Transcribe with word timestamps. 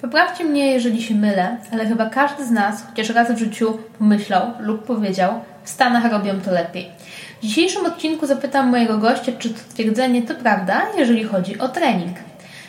Poprawcie 0.00 0.44
mnie, 0.44 0.72
jeżeli 0.72 1.02
się 1.02 1.14
mylę, 1.14 1.56
ale 1.72 1.86
chyba 1.86 2.10
każdy 2.10 2.46
z 2.46 2.50
nas 2.50 2.84
chociaż 2.88 3.10
raz 3.10 3.32
w 3.32 3.38
życiu 3.38 3.78
pomyślał 3.98 4.42
lub 4.60 4.84
powiedział, 4.84 5.40
w 5.64 5.70
Stanach 5.70 6.12
robią 6.12 6.40
to 6.40 6.52
lepiej. 6.52 6.90
W 7.38 7.42
dzisiejszym 7.42 7.86
odcinku 7.86 8.26
zapytam 8.26 8.68
mojego 8.68 8.98
gościa, 8.98 9.32
czy 9.38 9.50
to 9.50 9.60
twierdzenie 9.74 10.22
to 10.22 10.34
prawda, 10.34 10.82
jeżeli 10.98 11.24
chodzi 11.24 11.58
o 11.58 11.68
trening. 11.68 12.16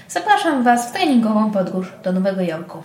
Zapraszam 0.09 0.63
Was 0.63 0.89
w 0.89 0.93
treningową 0.93 1.51
podróż 1.51 1.87
do 2.03 2.11
Nowego 2.11 2.41
Jorku. 2.41 2.77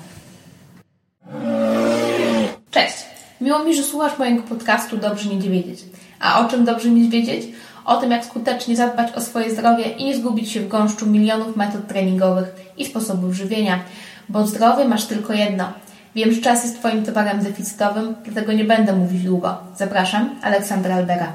Cześć! 2.71 2.97
Miło 3.41 3.59
mi, 3.59 3.75
że 3.75 3.83
słuchasz 3.83 4.19
mojego 4.19 4.43
podcastu 4.43 4.97
Dobrze 4.97 5.31
Mieć 5.31 5.49
Wiedzieć. 5.49 5.81
A 6.21 6.47
o 6.47 6.49
czym 6.51 6.65
dobrze 6.65 6.91
mieć 6.91 7.11
wiedzieć? 7.11 7.47
O 7.85 7.97
tym, 7.97 8.11
jak 8.11 8.25
skutecznie 8.25 8.77
zadbać 8.77 9.13
o 9.13 9.21
swoje 9.21 9.51
zdrowie 9.51 9.85
i 9.85 10.05
nie 10.05 10.17
zgubić 10.17 10.51
się 10.51 10.61
w 10.61 10.69
gąszczu 10.69 11.07
milionów 11.07 11.57
metod 11.57 11.89
treningowych 11.89 12.55
i 12.77 12.87
sposobów 12.87 13.35
żywienia. 13.35 13.79
Bo 14.29 14.47
zdrowie 14.47 14.89
masz 14.89 15.05
tylko 15.05 15.33
jedno. 15.33 15.73
Wiem, 16.15 16.33
że 16.33 16.41
czas 16.41 16.65
jest 16.65 16.79
Twoim 16.79 17.05
towarem 17.05 17.43
deficytowym, 17.43 18.15
dlatego 18.25 18.53
nie 18.53 18.65
będę 18.65 18.93
mówić 18.93 19.23
długo. 19.23 19.59
Zapraszam, 19.77 20.31
Aleksandra 20.43 20.95
Albera. 20.95 21.33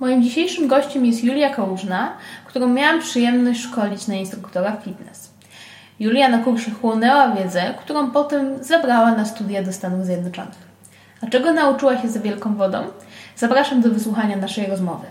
Moim 0.00 0.22
dzisiejszym 0.22 0.68
gościem 0.68 1.06
jest 1.06 1.24
Julia 1.24 1.54
Kałużna, 1.54 2.12
którą 2.46 2.68
miałam 2.68 3.00
przyjemność 3.00 3.60
szkolić 3.60 4.06
na 4.06 4.14
instruktora 4.14 4.76
fitness. 4.76 5.30
Julia 6.00 6.28
na 6.28 6.38
kursie 6.38 6.70
chłonęła 6.70 7.30
wiedzę, 7.30 7.74
którą 7.78 8.10
potem 8.10 8.64
zabrała 8.64 9.12
na 9.12 9.24
studia 9.24 9.62
do 9.62 9.72
Stanów 9.72 10.06
Zjednoczonych. 10.06 10.68
A 11.22 11.26
czego 11.26 11.52
nauczyła 11.52 12.02
się 12.02 12.08
za 12.08 12.20
wielką 12.20 12.54
wodą? 12.54 12.78
Zapraszam 13.36 13.80
do 13.80 13.90
wysłuchania 13.90 14.36
naszej 14.36 14.66
rozmowy. 14.66 15.06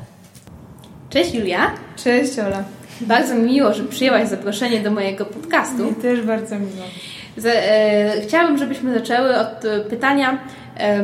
Cześć 1.09 1.33
Julia. 1.33 1.71
Cześć 1.95 2.39
Ola. 2.39 2.63
Bardzo 3.01 3.35
mi 3.35 3.43
miło, 3.43 3.73
że 3.73 3.83
przyjęłaś 3.83 4.29
zaproszenie 4.29 4.79
do 4.79 4.91
mojego 4.91 5.25
podcastu. 5.25 5.85
Mi 5.85 5.95
też 5.95 6.22
bardzo 6.22 6.55
miło. 6.59 6.85
e, 7.45 8.22
chciałabym, 8.22 8.58
żebyśmy 8.58 8.94
zaczęły 8.94 9.38
od 9.38 9.66
e, 9.66 9.80
pytania, 9.80 10.39
e, 10.80 11.03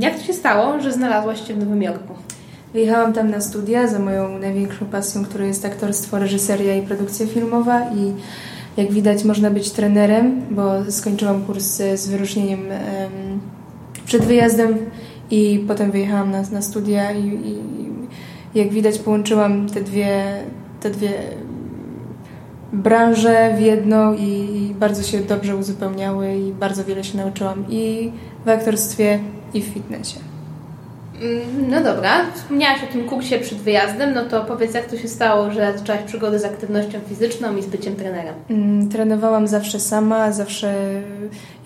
jak 0.00 0.14
to 0.14 0.22
się 0.22 0.32
stało, 0.32 0.80
że 0.80 0.92
znalazłaś 0.92 1.48
się 1.48 1.54
w 1.54 1.58
Nowym 1.58 1.82
Jorku? 1.82 2.14
Wyjechałam 2.72 3.12
tam 3.12 3.30
na 3.30 3.40
studia 3.40 3.86
za 3.86 3.98
moją 3.98 4.38
największą 4.38 4.86
pasją, 4.86 5.24
którą 5.24 5.44
jest 5.44 5.64
aktorstwo, 5.64 6.18
reżyseria 6.18 6.76
i 6.76 6.82
produkcja 6.82 7.26
filmowa 7.26 7.80
i 7.80 8.12
jak 8.80 8.92
widać 8.92 9.24
można 9.24 9.50
być 9.50 9.70
trenerem, 9.70 10.42
bo 10.50 10.92
skończyłam 10.92 11.44
kurs 11.44 11.64
z 11.94 12.08
wyróżnieniem 12.08 12.60
przed 14.06 14.24
wyjazdem 14.24 14.78
i 15.30 15.64
potem 15.68 15.90
wyjechałam 15.90 16.30
na, 16.30 16.42
na 16.52 16.62
studia 16.62 17.12
i, 17.12 17.26
i 17.26 17.58
jak 18.54 18.70
widać 18.70 18.98
połączyłam 18.98 19.68
te 19.68 19.80
dwie, 19.80 20.24
te 20.80 20.90
dwie 20.90 21.12
branże 22.72 23.54
w 23.56 23.60
jedną 23.60 24.14
i 24.14 24.74
bardzo 24.80 25.02
się 25.02 25.20
dobrze 25.20 25.56
uzupełniały 25.56 26.36
i 26.36 26.52
bardzo 26.52 26.84
wiele 26.84 27.04
się 27.04 27.18
nauczyłam 27.18 27.64
i 27.68 28.12
w 28.44 28.48
aktorstwie 28.48 29.18
i 29.54 29.62
w 29.62 29.64
fitnessie. 29.64 30.18
Mm, 31.22 31.70
no 31.70 31.82
dobra, 31.82 32.32
wspomniałaś 32.34 32.80
o 32.90 32.92
tym 32.92 33.08
kursie 33.08 33.38
przed 33.38 33.58
wyjazdem, 33.58 34.14
no 34.14 34.24
to 34.24 34.44
powiedz 34.44 34.74
jak 34.74 34.86
to 34.86 34.96
się 34.96 35.08
stało, 35.08 35.50
że 35.50 35.78
zaczęłaś 35.78 36.02
przygodę 36.04 36.38
z 36.38 36.44
aktywnością 36.44 36.98
fizyczną 37.08 37.56
i 37.56 37.62
z 37.62 37.66
byciem 37.66 37.96
trenerem? 37.96 38.34
Mm, 38.50 38.88
trenowałam 38.88 39.48
zawsze 39.48 39.80
sama, 39.80 40.32
zawsze 40.32 40.74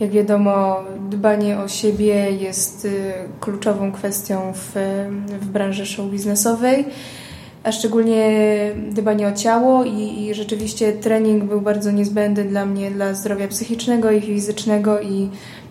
jak 0.00 0.10
wiadomo 0.10 0.76
dbanie 1.10 1.58
o 1.58 1.68
siebie 1.68 2.30
jest 2.30 2.84
y, 2.84 3.12
kluczową 3.40 3.92
kwestią 3.92 4.52
w, 4.52 4.72
w 5.40 5.46
branży 5.46 5.86
show 5.86 6.06
biznesowej 6.06 6.84
a 7.64 7.72
szczególnie 7.72 8.30
dbanie 8.90 9.28
o 9.28 9.32
ciało 9.32 9.84
i, 9.84 10.22
i, 10.22 10.34
rzeczywiście 10.34 10.92
trening 10.92 11.44
był 11.44 11.60
bardzo 11.60 11.90
niezbędny 11.90 12.44
dla 12.44 12.66
mnie, 12.66 12.90
dla 12.90 13.14
zdrowia 13.14 13.48
psychicznego 13.48 14.10
i 14.10 14.20
fizycznego 14.20 15.00
i 15.00 15.28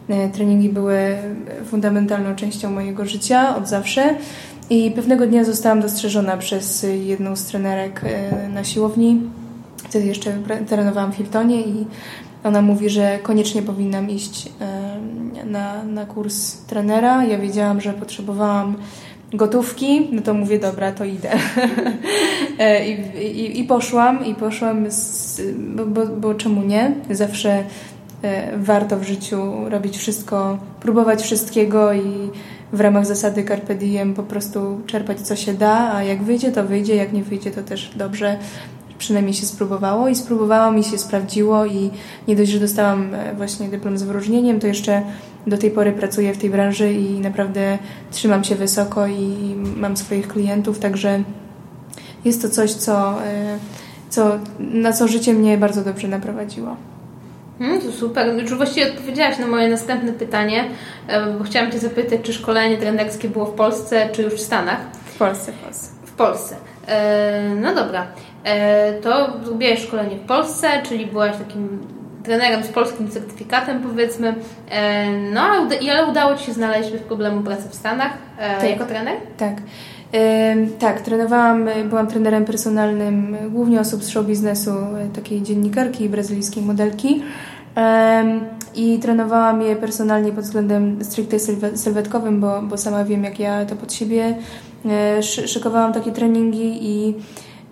E, 0.09 0.29
treningi 0.29 0.69
były 0.69 1.17
fundamentalną 1.65 2.35
częścią 2.35 2.71
mojego 2.71 3.05
życia 3.05 3.55
od 3.55 3.67
zawsze. 3.67 4.15
I 4.69 4.91
pewnego 4.91 5.27
dnia 5.27 5.43
zostałam 5.43 5.81
dostrzeżona 5.81 6.37
przez 6.37 6.85
jedną 7.05 7.35
z 7.35 7.45
trenerek 7.45 8.01
e, 8.03 8.49
na 8.49 8.63
siłowni. 8.63 9.21
Wtedy 9.77 10.05
jeszcze 10.05 10.37
trenowałam 10.67 11.11
w 11.11 11.15
Hiltonie 11.15 11.61
i 11.61 11.85
ona 12.43 12.61
mówi, 12.61 12.89
że 12.89 13.19
koniecznie 13.23 13.61
powinnam 13.61 14.09
iść 14.09 14.49
e, 14.61 15.45
na, 15.45 15.83
na 15.83 16.05
kurs 16.05 16.57
trenera. 16.57 17.25
Ja 17.25 17.37
wiedziałam, 17.37 17.81
że 17.81 17.93
potrzebowałam 17.93 18.75
gotówki, 19.33 20.07
no 20.11 20.21
to 20.21 20.33
mówię, 20.33 20.59
dobra, 20.59 20.91
to 20.91 21.05
idę. 21.05 21.29
I, 22.87 22.91
i, 23.21 23.59
I, 23.59 23.63
poszłam, 23.63 24.25
i 24.25 24.35
poszłam, 24.35 24.91
z, 24.91 25.41
bo, 25.57 25.85
bo, 25.85 26.05
bo 26.05 26.33
czemu 26.33 26.63
nie? 26.63 26.95
Zawsze 27.09 27.63
E, 28.23 28.57
warto 28.57 28.97
w 28.97 29.03
życiu 29.03 29.69
robić 29.69 29.97
wszystko, 29.97 30.57
próbować 30.79 31.21
wszystkiego 31.21 31.93
i 31.93 32.29
w 32.73 32.81
ramach 32.81 33.05
zasady 33.05 33.43
Carpe 33.43 33.75
Diem 33.75 34.13
po 34.13 34.23
prostu 34.23 34.81
czerpać 34.85 35.21
co 35.21 35.35
się 35.35 35.53
da, 35.53 35.93
a 35.93 36.03
jak 36.03 36.23
wyjdzie, 36.23 36.51
to 36.51 36.63
wyjdzie, 36.63 36.95
jak 36.95 37.13
nie 37.13 37.23
wyjdzie, 37.23 37.51
to 37.51 37.63
też 37.63 37.91
dobrze. 37.95 38.37
Przynajmniej 38.97 39.33
się 39.33 39.45
spróbowało 39.45 40.09
i 40.09 40.15
spróbowałam 40.15 40.79
i 40.79 40.83
się 40.83 40.97
sprawdziło 40.97 41.65
i 41.65 41.89
nie 42.27 42.35
dość, 42.35 42.51
że 42.51 42.59
dostałam 42.59 43.13
e, 43.13 43.33
właśnie 43.35 43.69
dyplom 43.69 43.97
z 43.97 44.03
wyróżnieniem, 44.03 44.59
to 44.59 44.67
jeszcze 44.67 45.01
do 45.47 45.57
tej 45.57 45.71
pory 45.71 45.91
pracuję 45.91 46.33
w 46.33 46.37
tej 46.37 46.49
branży 46.49 46.93
i 46.93 47.19
naprawdę 47.19 47.77
trzymam 48.11 48.43
się 48.43 48.55
wysoko 48.55 49.07
i 49.07 49.55
mam 49.77 49.97
swoich 49.97 50.27
klientów, 50.27 50.79
także 50.79 51.23
jest 52.25 52.41
to 52.41 52.49
coś, 52.49 52.71
co, 52.71 53.23
e, 53.23 53.57
co, 54.09 54.39
na 54.59 54.93
co 54.93 55.07
życie 55.07 55.33
mnie 55.33 55.57
bardzo 55.57 55.83
dobrze 55.83 56.07
naprowadziło. 56.07 56.75
Hmm, 57.59 57.81
to 57.81 57.91
super. 57.91 58.41
Już 58.41 58.53
właściwie 58.53 58.91
odpowiedziałaś 58.91 59.39
na 59.39 59.47
moje 59.47 59.69
następne 59.69 60.13
pytanie, 60.13 60.65
e, 61.07 61.33
bo 61.33 61.43
chciałam 61.43 61.71
Cię 61.71 61.79
zapytać, 61.79 62.19
czy 62.23 62.33
szkolenie 62.33 62.77
trenerskie 62.77 63.29
było 63.29 63.45
w 63.45 63.53
Polsce, 63.53 64.09
czy 64.11 64.21
już 64.21 64.33
w 64.33 64.39
Stanach? 64.39 64.79
W 65.05 65.17
Polsce, 65.17 65.51
w 65.51 65.55
Polsce. 65.55 65.89
W 66.05 66.11
Polsce. 66.11 66.55
E, 66.87 67.55
no 67.61 67.75
dobra. 67.75 68.07
E, 68.43 68.93
to 68.93 69.33
zrobiłaś 69.43 69.79
szkolenie 69.79 70.15
w 70.15 70.25
Polsce, 70.25 70.67
czyli 70.83 71.05
byłaś 71.05 71.37
takim 71.37 71.79
trenerem 72.23 72.63
z 72.63 72.67
polskim 72.67 73.09
certyfikatem, 73.09 73.81
powiedzmy. 73.81 74.35
No, 75.33 75.41
ale 75.91 76.05
udało 76.09 76.35
Ci 76.35 76.45
się 76.45 76.53
znaleźć 76.53 76.91
bez 76.91 77.01
problemu 77.01 77.41
pracę 77.41 77.69
w 77.69 77.75
Stanach 77.75 78.11
tak. 78.37 78.69
jako 78.69 78.85
trener? 78.85 79.17
Tak. 79.37 79.53
Tak, 80.79 81.01
trenowałam, 81.01 81.69
byłam 81.89 82.07
trenerem 82.07 82.45
personalnym 82.45 83.37
głównie 83.49 83.79
osób 83.79 84.03
z 84.03 84.09
show 84.09 84.25
biznesu, 84.25 84.71
takiej 85.15 85.41
dziennikarki 85.41 86.03
i 86.03 86.09
brazylijskiej 86.09 86.63
modelki. 86.63 87.23
I 88.75 88.99
trenowałam 88.99 89.61
je 89.61 89.75
personalnie 89.75 90.31
pod 90.31 90.43
względem 90.43 91.03
stricte 91.03 91.39
sylwetkowym, 91.75 92.39
bo, 92.39 92.61
bo 92.61 92.77
sama 92.77 93.05
wiem, 93.05 93.23
jak 93.23 93.39
ja 93.39 93.65
to 93.65 93.75
pod 93.75 93.93
siebie 93.93 94.35
e, 94.85 95.23
szykowałam 95.23 95.93
takie 95.93 96.11
treningi 96.11 96.77
i 96.81 97.15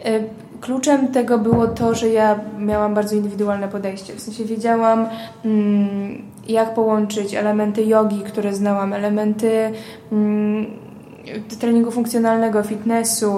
e, 0.05 0.19
kluczem 0.61 1.07
tego 1.07 1.39
było 1.39 1.67
to, 1.67 1.95
że 1.95 2.09
ja 2.09 2.39
miałam 2.59 2.93
bardzo 2.93 3.15
indywidualne 3.15 3.67
podejście. 3.67 4.13
W 4.13 4.21
sensie 4.21 4.45
wiedziałam, 4.45 5.07
mm, 5.45 6.21
jak 6.47 6.73
połączyć 6.73 7.33
elementy 7.33 7.85
jogi, 7.85 8.21
które 8.21 8.53
znałam, 8.53 8.93
elementy 8.93 9.71
mm, 10.11 10.65
treningu 11.59 11.91
funkcjonalnego, 11.91 12.63
fitnessu, 12.63 13.33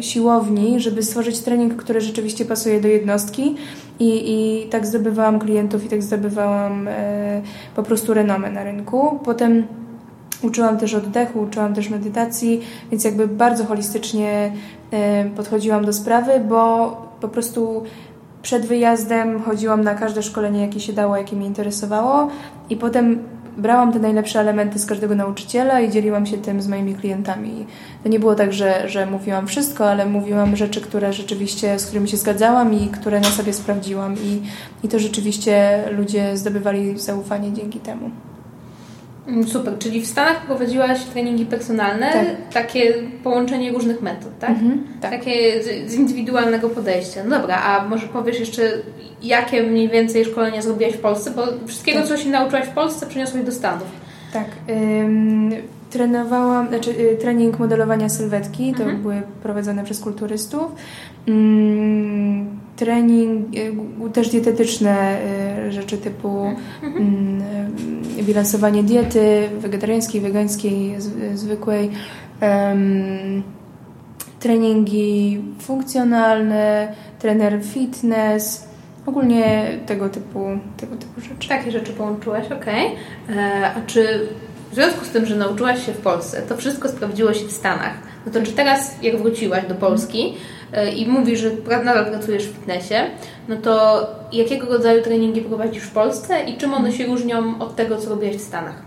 siłowni, 0.00 0.80
żeby 0.80 1.02
stworzyć 1.02 1.40
trening, 1.40 1.76
który 1.76 2.00
rzeczywiście 2.00 2.44
pasuje 2.44 2.80
do 2.80 2.88
jednostki 2.88 3.56
i, 3.98 4.22
i 4.26 4.68
tak 4.68 4.86
zdobywałam 4.86 5.38
klientów 5.38 5.84
i 5.84 5.88
tak 5.88 6.02
zdobywałam 6.02 6.88
e, 6.88 7.42
po 7.76 7.82
prostu 7.82 8.14
renomę 8.14 8.50
na 8.50 8.64
rynku. 8.64 9.20
Potem 9.24 9.66
uczyłam 10.42 10.78
też 10.78 10.94
oddechu, 10.94 11.40
uczyłam 11.40 11.74
też 11.74 11.88
medytacji, 11.88 12.60
więc 12.90 13.04
jakby 13.04 13.28
bardzo 13.28 13.64
holistycznie 13.64 14.52
podchodziłam 15.36 15.84
do 15.84 15.92
sprawy, 15.92 16.32
bo 16.48 16.90
po 17.20 17.28
prostu 17.28 17.82
przed 18.42 18.66
wyjazdem 18.66 19.42
chodziłam 19.42 19.84
na 19.84 19.94
każde 19.94 20.22
szkolenie, 20.22 20.60
jakie 20.60 20.80
się 20.80 20.92
dało, 20.92 21.16
jakie 21.16 21.36
mnie 21.36 21.46
interesowało 21.46 22.28
i 22.70 22.76
potem 22.76 23.18
brałam 23.56 23.92
te 23.92 23.98
najlepsze 23.98 24.40
elementy 24.40 24.78
z 24.78 24.86
każdego 24.86 25.14
nauczyciela 25.14 25.80
i 25.80 25.90
dzieliłam 25.90 26.26
się 26.26 26.38
tym 26.38 26.62
z 26.62 26.68
moimi 26.68 26.94
klientami. 26.94 27.66
To 28.02 28.08
nie 28.08 28.20
było 28.20 28.34
tak, 28.34 28.52
że, 28.52 28.88
że 28.88 29.06
mówiłam 29.06 29.46
wszystko, 29.46 29.90
ale 29.90 30.06
mówiłam 30.06 30.56
rzeczy, 30.56 30.80
które 30.80 31.12
rzeczywiście, 31.12 31.78
z 31.78 31.86
którymi 31.86 32.08
się 32.08 32.16
zgadzałam 32.16 32.74
i 32.74 32.88
które 32.88 33.20
na 33.20 33.28
sobie 33.28 33.52
sprawdziłam 33.52 34.14
i, 34.14 34.42
i 34.84 34.88
to 34.88 34.98
rzeczywiście 34.98 35.84
ludzie 35.90 36.36
zdobywali 36.36 36.98
zaufanie 36.98 37.52
dzięki 37.52 37.80
temu. 37.80 38.10
Mm, 39.26 39.48
super, 39.48 39.78
czyli 39.78 40.00
w 40.00 40.06
Stanach 40.06 40.46
prowadziłaś 40.46 41.04
treningi 41.04 41.46
personalne, 41.46 42.12
tak. 42.12 42.26
takie 42.52 42.94
połączenie 43.24 43.72
różnych 43.72 44.02
metod, 44.02 44.38
tak? 44.38 44.50
Mhm, 44.50 44.86
tak. 45.00 45.10
Takie 45.10 45.62
z, 45.62 45.94
indywidualnego 45.94 46.68
podejścia. 46.68 47.20
No 47.24 47.38
dobra, 47.38 47.62
a 47.62 47.88
może 47.88 48.06
powiesz 48.06 48.40
jeszcze, 48.40 48.62
jakie 49.22 49.62
mniej 49.62 49.88
więcej 49.88 50.24
szkolenia 50.24 50.62
zrobiłaś 50.62 50.94
w 50.94 51.00
Polsce? 51.00 51.30
Bo 51.30 51.46
wszystkiego, 51.66 51.98
tak. 51.98 52.08
co 52.08 52.16
się 52.16 52.28
nauczyłaś 52.28 52.66
w 52.66 52.72
Polsce, 52.72 53.06
przeniosłaś 53.06 53.44
do 53.44 53.52
Stanów. 53.52 53.88
Tak. 54.32 54.46
Trenowałam, 55.92 56.68
znaczy 56.68 56.90
y, 56.90 57.16
trening 57.20 57.58
modelowania 57.58 58.08
sylwetki, 58.08 58.74
to 58.74 58.82
mhm. 58.82 59.02
były 59.02 59.22
prowadzone 59.42 59.84
przez 59.84 60.00
kulturystów. 60.00 60.74
Mm, 61.28 62.46
trening, 62.76 63.56
y, 64.06 64.10
też 64.12 64.28
dietetyczne 64.28 65.18
y, 65.68 65.72
rzeczy 65.72 65.98
typu 65.98 66.46
mhm. 66.82 66.96
Mm, 66.96 67.42
bilansowanie 68.22 68.82
diety 68.82 69.48
wegetariańskiej, 69.58 70.20
wegańskiej, 70.20 70.94
zwykłej. 71.34 71.90
treningi 74.40 75.42
funkcjonalne, 75.58 76.94
trener 77.18 77.64
fitness, 77.64 78.68
ogólnie 79.06 79.78
tego 79.86 80.08
typu, 80.08 80.46
tego 80.76 80.96
typu 80.96 81.20
rzeczy. 81.20 81.48
Takie 81.48 81.70
rzeczy 81.70 81.92
połączyłaś, 81.92 82.46
okej. 82.46 82.86
Okay. 82.86 83.36
E, 83.36 83.74
a 83.74 83.80
czy 83.86 84.28
w 84.72 84.74
związku 84.74 85.04
z 85.04 85.08
tym, 85.08 85.26
że 85.26 85.36
nauczyłaś 85.36 85.86
się 85.86 85.92
w 85.92 86.00
Polsce, 86.00 86.42
to 86.42 86.56
wszystko 86.56 86.88
sprawdziło 86.88 87.34
się 87.34 87.44
w 87.44 87.52
Stanach. 87.52 87.94
No 88.26 88.32
to 88.32 88.42
czy 88.42 88.52
teraz, 88.52 88.94
jak 89.02 89.16
wróciłaś 89.16 89.66
do 89.66 89.74
Polski 89.74 90.34
e, 90.72 90.92
i 90.92 91.08
mówisz, 91.08 91.40
że 91.40 91.50
nadal 91.84 92.06
pracujesz 92.06 92.46
w 92.48 92.52
fitnessie, 92.52 92.94
no 93.48 93.56
to 93.56 94.06
jakiego 94.32 94.66
rodzaju 94.66 95.02
treningi 95.02 95.40
prowadzisz 95.40 95.82
w 95.82 95.90
Polsce 95.90 96.44
i 96.44 96.56
czym 96.56 96.74
one 96.74 96.92
się 96.92 97.06
różnią 97.06 97.58
od 97.58 97.76
tego, 97.76 97.98
co 97.98 98.10
robiłaś 98.10 98.36
w 98.36 98.40
Stanach? 98.40 98.82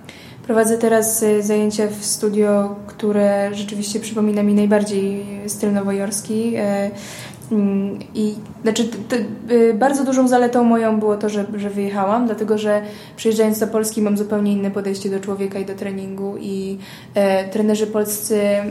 Prowadzę 0.46 0.78
teraz 0.78 1.24
e, 1.24 1.44
zajęcia 1.44 1.88
w 1.88 2.06
studio, 2.06 2.76
które 2.88 3.50
rzeczywiście 3.54 4.00
przypomina 4.00 4.44
mi 4.44 4.54
najbardziej 4.54 5.26
styl 5.48 5.74
nowojorski. 5.74 6.54
E, 7.52 7.56
Mm, 7.56 8.00
I 8.16 8.36
znaczy, 8.64 8.90
y, 9.52 9.74
bardzo 9.74 10.04
dużą 10.04 10.28
zaletą 10.28 10.64
moją 10.64 11.00
było 11.00 11.18
to, 11.18 11.30
że, 11.30 11.46
że 11.56 11.70
wyjechałam, 11.70 12.26
dlatego 12.26 12.58
że 12.58 12.82
przyjeżdżając 13.16 13.60
do 13.60 13.68
Polski 13.68 14.02
mam 14.02 14.18
zupełnie 14.18 14.52
inne 14.54 14.72
podejście 14.72 15.10
do 15.10 15.20
człowieka 15.20 15.60
i 15.60 15.66
do 15.66 15.76
treningu 15.76 16.36
i 16.40 16.78
e, 17.16 17.50
trenerzy 17.50 17.88
polscy 17.88 18.42
e, 18.42 18.66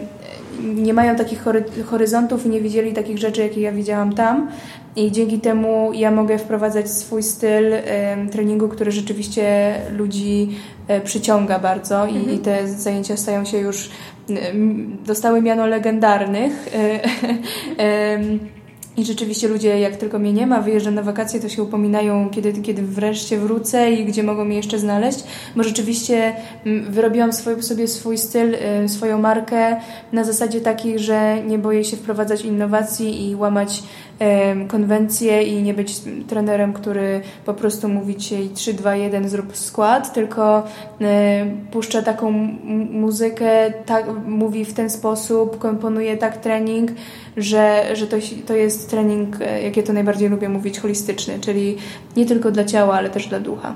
nie 0.75 0.95
mają 0.95 1.17
takich 1.17 1.43
hory, 1.43 1.65
horyzontów 1.87 2.47
i 2.47 2.49
nie 2.49 2.61
widzieli 2.61 2.93
takich 2.93 3.19
rzeczy, 3.19 3.41
jakie 3.41 3.61
ja 3.61 3.73
widziałam 3.73 4.13
tam. 4.13 4.49
I 4.97 5.13
dzięki 5.13 5.41
temu 5.41 5.93
ja 5.95 6.11
mogę 6.11 6.39
wprowadzać 6.39 6.91
swój 6.91 7.23
styl 7.23 7.75
e, 7.75 8.27
treningu, 8.33 8.69
który 8.69 8.93
rzeczywiście 8.93 9.75
ludzi 9.97 10.49
e, 10.89 11.01
przyciąga 11.01 11.59
bardzo 11.59 12.07
i, 12.07 12.17
mhm. 12.17 12.37
i 12.37 12.39
te 12.39 12.69
zajęcia 12.69 13.17
stają 13.17 13.45
się 13.45 13.59
już, 13.59 13.91
dostały 15.07 15.43
miano 15.43 15.67
legendarnych. 15.67 16.69
I 18.97 19.05
rzeczywiście 19.05 19.49
ludzie, 19.49 19.81
jak 19.81 19.97
tylko 19.97 20.19
mnie 20.19 20.33
nie 20.33 20.47
ma, 20.47 20.61
wyjeżdżam 20.61 20.95
na 20.95 21.03
wakacje, 21.03 21.41
to 21.41 21.49
się 21.49 21.63
upominają, 21.63 22.31
kiedy, 22.31 22.53
kiedy 22.53 22.83
wreszcie 22.83 23.39
wrócę 23.39 23.93
i 23.93 24.05
gdzie 24.05 24.23
mogą 24.23 24.45
mnie 24.45 24.57
jeszcze 24.57 24.79
znaleźć, 24.79 25.25
bo 25.57 25.63
rzeczywiście 25.63 26.37
mm, 26.67 26.93
wyrobiłam 26.93 27.33
swój, 27.33 27.63
sobie 27.63 27.89
swój 27.89 28.19
styl, 28.19 28.55
y, 28.85 28.89
swoją 28.89 29.19
markę 29.19 29.77
na 30.13 30.25
zasadzie 30.25 30.61
takiej, 30.61 30.99
że 30.99 31.43
nie 31.47 31.59
boję 31.59 31.85
się 31.85 31.97
wprowadzać 31.97 32.45
innowacji 32.45 33.31
i 33.31 33.35
łamać 33.35 33.83
konwencje 34.69 35.43
i 35.43 35.63
nie 35.63 35.75
być 35.75 35.95
trenerem, 36.29 36.73
który 36.73 37.21
po 37.45 37.55
prostu 37.55 37.89
mówi 37.89 38.17
ci 38.17 38.51
3, 38.55 38.75
2, 38.75 38.97
1 38.97 39.29
zrób 39.29 39.57
skład, 39.57 40.13
tylko 40.13 40.63
puszcza 41.71 42.03
taką 42.03 42.31
muzykę, 42.91 43.73
tak, 43.87 44.07
mówi 44.27 44.65
w 44.65 44.75
ten 44.75 44.91
sposób, 44.91 45.59
komponuje 45.59 46.17
tak 46.17 46.37
trening, 46.37 46.91
że, 47.37 47.85
że 47.93 48.07
to, 48.07 48.17
to 48.47 48.55
jest 48.55 48.91
trening, 48.91 49.37
e, 49.41 49.63
jak 49.63 49.77
ja 49.77 49.83
to 49.83 49.93
najbardziej 49.93 50.29
lubię 50.29 50.49
mówić, 50.49 50.79
holistyczny, 50.79 51.39
czyli 51.41 51.77
nie 52.17 52.27
tylko 52.27 52.51
dla 52.51 52.65
ciała, 52.65 52.95
ale 52.95 53.11
też 53.11 53.27
dla 53.27 53.41
ducha. 53.41 53.75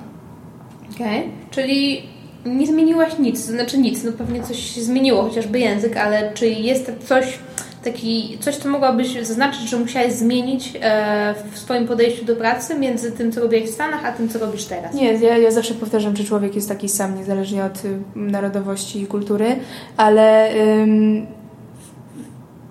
Okej, 0.95 1.19
okay. 1.19 1.31
czyli 1.51 2.03
nie 2.47 2.67
zmieniłaś 2.67 3.19
nic, 3.19 3.39
znaczy 3.39 3.79
nic, 3.79 4.05
no 4.05 4.13
pewnie 4.13 4.43
coś 4.43 4.75
się 4.75 4.81
zmieniło, 4.81 5.23
chociażby 5.23 5.59
język, 5.59 5.97
ale 5.97 6.33
czy 6.35 6.49
jest 6.49 6.93
coś 7.05 7.39
taki, 7.85 8.39
coś, 8.41 8.57
co 8.57 8.69
mogłabyś 8.69 9.27
zaznaczyć, 9.27 9.71
że 9.71 9.77
musiałaś 9.77 10.13
zmienić 10.13 10.73
e, 10.81 11.35
w 11.53 11.59
swoim 11.59 11.87
podejściu 11.87 12.25
do 12.25 12.37
pracy 12.37 12.79
między 12.79 13.13
tym, 13.13 13.33
co 13.33 13.41
robiłeś 13.41 13.71
w 13.71 13.75
Stanach, 13.75 14.05
a 14.05 14.13
tym, 14.13 14.29
co 14.29 14.39
robisz 14.39 14.65
teraz? 14.65 14.95
Nie, 14.95 15.13
ja, 15.13 15.39
ja 15.39 15.51
zawsze 15.51 15.75
powtarzam, 15.75 16.17
że 16.17 16.25
człowiek 16.25 16.55
jest 16.55 16.69
taki 16.69 16.89
sam, 16.89 17.17
niezależnie 17.17 17.65
od 17.65 17.85
y, 17.85 17.99
narodowości 18.17 19.03
i 19.03 19.07
kultury, 19.07 19.57
ale 19.97 20.55
ym, 20.55 21.27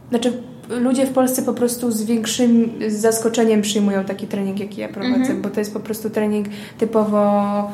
znaczy 0.09 0.33
ludzie 0.69 1.05
w 1.05 1.13
Polsce 1.13 1.41
po 1.41 1.53
prostu 1.53 1.91
z 1.91 2.03
większym 2.03 2.71
zaskoczeniem 2.87 3.61
przyjmują 3.61 4.03
taki 4.03 4.27
trening, 4.27 4.59
jaki 4.59 4.81
ja 4.81 4.89
prowadzę, 4.89 5.15
mm 5.15 5.37
-hmm. 5.37 5.41
bo 5.41 5.49
to 5.49 5.59
jest 5.59 5.73
po 5.73 5.79
prostu 5.79 6.09
trening 6.09 6.47
typowo 6.77 7.71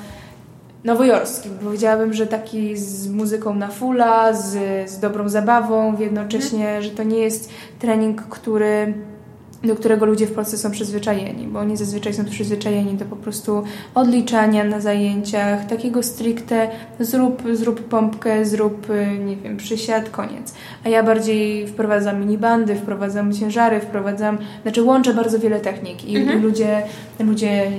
nowojorskim. 0.84 1.52
Powiedziałabym, 1.64 2.14
że 2.14 2.28
taki 2.28 2.78
z 2.78 3.08
muzyką 3.08 3.56
na 3.56 3.68
fulla, 3.68 4.34
z, 4.34 4.52
z 4.90 5.00
dobrą 5.00 5.30
zabawą, 5.30 6.00
jednocześnie, 6.00 6.66
mhm. 6.66 6.84
że 6.84 6.90
to 6.90 7.04
nie 7.04 7.20
jest 7.20 7.50
trening, 7.80 8.22
który 8.22 8.94
do 9.64 9.76
którego 9.76 10.06
ludzie 10.06 10.28
w 10.28 10.32
Polsce 10.32 10.58
są 10.58 10.72
przyzwyczajeni, 10.72 11.48
bo 11.48 11.60
oni 11.60 11.78
zazwyczaj 11.78 12.14
są 12.14 12.26
przyzwyczajeni 12.26 12.94
do 12.94 13.06
po 13.06 13.16
prostu 13.16 13.64
odliczania 13.96 14.64
na 14.64 14.80
zajęciach, 14.80 15.68
takiego 15.68 16.04
stricte 16.04 16.70
zrób, 17.00 17.44
zrób 17.54 17.84
pompkę, 17.88 18.46
zrób, 18.46 18.88
nie 19.26 19.36
wiem, 19.36 19.58
przysiad, 19.58 20.10
koniec. 20.10 20.54
A 20.86 20.90
ja 20.90 21.04
bardziej 21.04 21.68
wprowadzam 21.68 22.20
minibandy, 22.20 22.76
wprowadzam 22.76 23.34
ciężary, 23.34 23.80
wprowadzam, 23.80 24.38
znaczy 24.62 24.84
łączę 24.84 25.14
bardzo 25.14 25.40
wiele 25.40 25.60
technik 25.60 26.06
i 26.06 26.18
mhm. 26.18 26.42
ludzie, 26.44 26.82
ludzie 27.20 27.72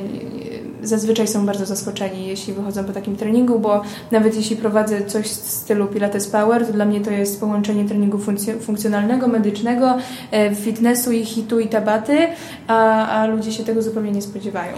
zazwyczaj 0.85 1.29
są 1.29 1.47
bardzo 1.47 1.67
zaskoczeni, 1.67 2.27
jeśli 2.27 2.53
wychodzą 2.53 2.85
po 2.85 2.93
takim 2.93 3.17
treningu, 3.17 3.59
bo 3.59 3.83
nawet 4.11 4.37
jeśli 4.37 4.57
prowadzę 4.57 5.07
coś 5.07 5.27
w 5.27 5.51
stylu 5.51 5.87
Pilates 5.87 6.29
Power, 6.29 6.67
to 6.67 6.73
dla 6.73 6.85
mnie 6.85 7.01
to 7.01 7.11
jest 7.11 7.41
połączenie 7.41 7.85
treningu 7.85 8.19
funkcjonalnego, 8.61 9.29
medycznego, 9.29 9.97
e, 10.31 10.55
fitnessu 10.55 11.13
i 11.13 11.25
hitu 11.25 11.61
i 11.61 11.69
tabaty, 11.69 12.19
a, 12.67 13.09
a 13.09 13.27
ludzie 13.27 13.53
się 13.53 13.65
tego 13.65 13.83
zupełnie 13.83 14.11
nie 14.11 14.23
spodziewają. 14.23 14.73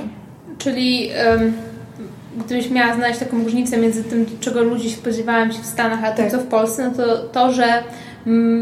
Czyli 0.58 1.11
um, 1.29 1.53
gdybyś 2.44 2.70
miała 2.70 2.94
znaleźć 2.94 3.19
taką 3.19 3.44
różnicę 3.44 3.76
między 3.76 4.05
tym, 4.05 4.26
czego 4.41 4.62
ludzie 4.62 4.91
się 4.91 4.97
spodziewają 4.97 5.53
się 5.53 5.62
w 5.62 5.67
Stanach, 5.67 6.05
a 6.05 6.12
tym, 6.12 6.25
tak. 6.25 6.32
co 6.32 6.38
w 6.38 6.47
Polsce, 6.47 6.88
no 6.88 7.05
to 7.05 7.19
to, 7.19 7.53
że 7.53 7.82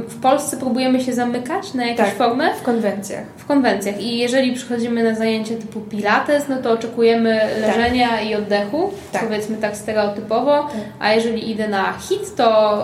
w 0.09 0.21
Polsce 0.23 0.57
próbujemy 0.57 1.01
się 1.01 1.13
zamykać 1.13 1.75
na 1.75 1.87
jakieś 1.87 2.07
tak, 2.07 2.15
formy. 2.15 2.55
W 2.55 2.63
konwencjach. 2.63 3.25
W 3.37 3.47
konwencjach. 3.47 4.01
I 4.01 4.19
jeżeli 4.19 4.53
przychodzimy 4.53 5.05
na 5.05 5.15
zajęcia 5.15 5.55
typu 5.55 5.81
pilates, 5.81 6.49
no 6.49 6.57
to 6.57 6.71
oczekujemy 6.73 7.41
leżenia 7.61 8.09
tak. 8.09 8.27
i 8.27 8.35
oddechu, 8.35 8.91
tak. 9.13 9.25
powiedzmy 9.25 9.57
tak 9.57 9.77
stereotypowo, 9.77 10.63
tak. 10.63 10.81
a 11.01 11.13
jeżeli 11.13 11.51
idę 11.51 11.69
na 11.69 11.93
hit, 11.93 12.37
to 12.37 12.81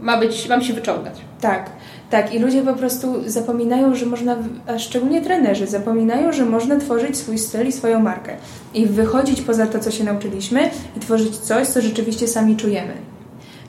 ma 0.00 0.16
być, 0.16 0.48
mam 0.48 0.62
się 0.62 0.72
wyczołgać. 0.72 1.14
Tak. 1.40 1.70
Tak, 2.10 2.34
i 2.34 2.38
ludzie 2.38 2.62
po 2.62 2.74
prostu 2.74 3.22
zapominają, 3.26 3.94
że 3.94 4.06
można, 4.06 4.36
a 4.66 4.78
szczególnie 4.78 5.20
trenerzy, 5.20 5.66
zapominają, 5.66 6.32
że 6.32 6.44
można 6.44 6.76
tworzyć 6.76 7.16
swój 7.16 7.38
styl 7.38 7.66
i 7.66 7.72
swoją 7.72 8.00
markę. 8.00 8.36
I 8.74 8.86
wychodzić 8.86 9.40
poza 9.40 9.66
to, 9.66 9.78
co 9.78 9.90
się 9.90 10.04
nauczyliśmy 10.04 10.70
i 10.96 11.00
tworzyć 11.00 11.36
coś, 11.36 11.66
co 11.66 11.80
rzeczywiście 11.80 12.28
sami 12.28 12.56
czujemy. 12.56 12.92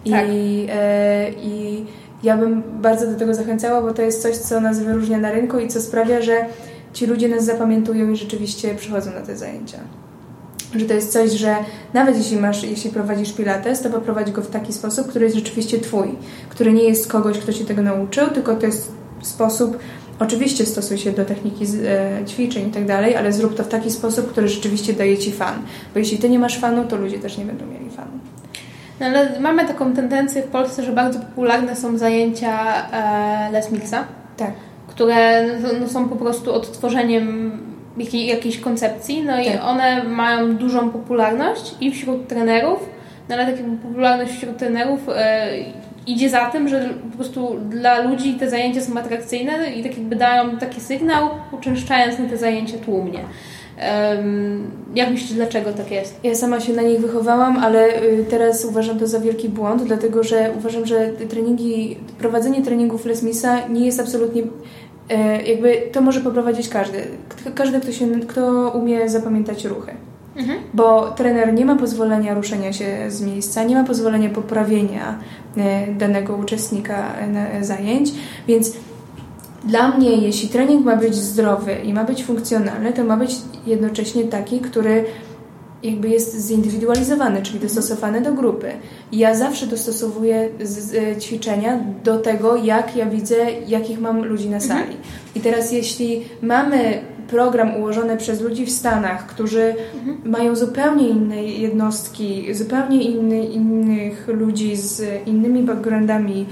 Tak. 0.09 0.25
I, 0.29 0.67
e, 0.69 1.31
i 1.31 1.85
ja 2.23 2.37
bym 2.37 2.63
bardzo 2.81 3.07
do 3.07 3.15
tego 3.15 3.33
zachęcała, 3.33 3.81
bo 3.81 3.93
to 3.93 4.01
jest 4.01 4.21
coś, 4.21 4.37
co 4.37 4.61
nas 4.61 4.79
wyróżnia 4.79 5.17
na 5.17 5.31
rynku 5.31 5.59
i 5.59 5.67
co 5.67 5.81
sprawia, 5.81 6.21
że 6.21 6.45
ci 6.93 7.05
ludzie 7.05 7.27
nas 7.27 7.45
zapamiętują 7.45 8.11
i 8.11 8.15
rzeczywiście 8.15 8.75
przychodzą 8.75 9.11
na 9.11 9.21
te 9.21 9.37
zajęcia. 9.37 9.77
Że 10.75 10.85
to 10.85 10.93
jest 10.93 11.11
coś, 11.11 11.31
że 11.31 11.55
nawet 11.93 12.17
jeśli 12.17 12.37
masz, 12.37 12.63
jeśli 12.63 12.89
prowadzisz 12.89 13.33
pilates, 13.33 13.81
to 13.81 13.89
poprowadź 13.89 14.31
go 14.31 14.41
w 14.41 14.49
taki 14.49 14.73
sposób, 14.73 15.07
który 15.07 15.25
jest 15.25 15.37
rzeczywiście 15.37 15.79
twój, 15.79 16.15
który 16.49 16.73
nie 16.73 16.83
jest 16.83 17.11
kogoś, 17.11 17.37
kto 17.37 17.53
ci 17.53 17.65
tego 17.65 17.81
nauczył, 17.81 18.27
tylko 18.27 18.55
to 18.55 18.65
jest 18.65 18.91
sposób, 19.21 19.77
oczywiście 20.19 20.65
stosuj 20.65 20.97
się 20.97 21.11
do 21.11 21.25
techniki 21.25 21.65
e, 21.85 22.25
ćwiczeń 22.25 22.67
i 22.67 22.71
tak 22.71 22.85
dalej, 22.85 23.15
ale 23.15 23.33
zrób 23.33 23.55
to 23.55 23.63
w 23.63 23.67
taki 23.67 23.91
sposób, 23.91 24.31
który 24.31 24.47
rzeczywiście 24.47 24.93
daje 24.93 25.17
ci 25.17 25.31
fan. 25.31 25.61
Bo 25.93 25.99
jeśli 25.99 26.17
ty 26.17 26.29
nie 26.29 26.39
masz 26.39 26.59
fanu, 26.59 26.87
to 26.87 26.95
ludzie 26.95 27.19
też 27.19 27.37
nie 27.37 27.45
będą 27.45 27.65
mieli 27.65 27.89
fanu. 27.89 28.11
No 29.01 29.07
ale 29.07 29.39
mamy 29.39 29.65
taką 29.67 29.93
tendencję 29.93 30.41
w 30.41 30.47
Polsce, 30.47 30.83
że 30.83 30.91
bardzo 30.91 31.19
popularne 31.19 31.75
są 31.75 31.97
zajęcia 31.97 32.73
e, 32.91 33.51
Les 33.51 33.71
Millsa. 33.71 34.03
Tak. 34.37 34.51
Które 34.87 35.45
no, 35.61 35.69
no, 35.79 35.87
są 35.87 36.09
po 36.09 36.15
prostu 36.15 36.53
odtworzeniem 36.53 37.51
jakiej, 37.97 38.25
jakiejś 38.25 38.59
koncepcji, 38.59 39.23
no 39.23 39.33
tak. 39.33 39.45
i 39.45 39.59
one 39.59 40.03
mają 40.03 40.55
dużą 40.55 40.89
popularność 40.89 41.75
i 41.81 41.91
wśród 41.91 42.27
trenerów, 42.27 42.89
no 43.29 43.35
ale 43.35 43.45
taka 43.45 43.63
popularność 43.83 44.33
wśród 44.33 44.57
trenerów 44.57 44.99
e, 45.09 45.47
idzie 46.07 46.29
za 46.29 46.45
tym, 46.45 46.67
że 46.67 46.89
po 47.11 47.17
prostu 47.17 47.57
dla 47.69 47.99
ludzi 48.01 48.33
te 48.33 48.49
zajęcia 48.49 48.81
są 48.81 48.97
atrakcyjne 48.97 49.71
i 49.71 49.83
tak 49.83 49.97
jakby 49.97 50.15
dają 50.15 50.57
taki 50.57 50.81
sygnał, 50.81 51.29
uczęszczając 51.51 52.19
na 52.19 52.29
te 52.29 52.37
zajęcia 52.37 52.77
tłumnie. 52.77 53.19
Jak 54.95 55.09
myślisz, 55.09 55.33
dlaczego 55.33 55.73
tak 55.73 55.91
jest? 55.91 56.19
Ja 56.23 56.35
sama 56.35 56.59
się 56.59 56.73
na 56.73 56.81
nich 56.81 56.99
wychowałam, 56.99 57.57
ale 57.57 58.03
y, 58.03 58.25
teraz 58.29 58.65
uważam 58.65 58.99
to 58.99 59.07
za 59.07 59.19
wielki 59.19 59.49
błąd, 59.49 59.83
dlatego 59.83 60.23
że 60.23 60.51
uważam, 60.57 60.85
że 60.85 61.07
treningi, 61.07 61.97
prowadzenie 62.19 62.61
treningów 62.61 63.05
Les 63.05 63.23
Misa 63.23 63.67
nie 63.67 63.85
jest 63.85 63.99
absolutnie 63.99 64.43
e, 65.09 65.43
jakby 65.43 65.81
to 65.91 66.01
może 66.01 66.21
poprowadzić 66.21 66.69
każdy. 66.69 66.97
Każdy, 67.55 67.79
kto, 67.79 67.91
się, 67.91 68.19
kto 68.27 68.69
umie 68.69 69.09
zapamiętać 69.09 69.65
ruchy. 69.65 69.91
Mhm. 70.35 70.59
Bo 70.73 71.11
trener 71.11 71.53
nie 71.53 71.65
ma 71.65 71.75
pozwolenia 71.75 72.33
ruszenia 72.33 72.73
się 72.73 73.11
z 73.11 73.21
miejsca, 73.21 73.63
nie 73.63 73.75
ma 73.75 73.83
pozwolenia 73.83 74.29
poprawienia 74.29 75.19
e, 75.57 75.87
danego 75.87 76.35
uczestnika 76.35 77.15
e, 77.15 77.63
zajęć, 77.63 78.11
więc 78.47 78.73
dla 79.63 79.97
mnie, 79.97 80.17
jeśli 80.17 80.49
trening 80.49 80.85
ma 80.85 80.95
być 80.95 81.15
zdrowy 81.15 81.75
i 81.83 81.93
ma 81.93 82.03
być 82.03 82.23
funkcjonalny, 82.23 82.93
to 82.93 83.03
ma 83.03 83.17
być 83.17 83.35
jednocześnie 83.67 84.23
taki, 84.23 84.59
który 84.59 85.05
jakby 85.83 86.09
jest 86.09 86.47
zindywidualizowany, 86.47 87.41
czyli 87.41 87.59
dostosowany 87.59 88.21
do 88.21 88.33
grupy. 88.33 88.71
Ja 89.11 89.35
zawsze 89.35 89.67
dostosowuję 89.67 90.49
ćwiczenia 91.19 91.79
do 92.03 92.17
tego, 92.17 92.55
jak 92.55 92.95
ja 92.95 93.05
widzę, 93.05 93.35
jakich 93.67 93.99
mam 93.99 94.25
ludzi 94.25 94.49
na 94.49 94.59
sali. 94.59 94.81
Mhm. 94.81 94.97
I 95.35 95.39
teraz 95.39 95.71
jeśli 95.71 96.23
mamy 96.41 97.01
program 97.27 97.75
ułożony 97.75 98.17
przez 98.17 98.41
ludzi 98.41 98.65
w 98.65 98.71
Stanach, 98.71 99.27
którzy 99.27 99.75
mhm. 99.93 100.31
mają 100.31 100.55
zupełnie 100.55 101.09
inne 101.09 101.43
jednostki, 101.43 102.53
zupełnie 102.53 103.03
inny, 103.03 103.45
innych 103.45 104.27
ludzi 104.27 104.75
z 104.75 105.03
innymi 105.27 105.63
backgroundami 105.63 106.45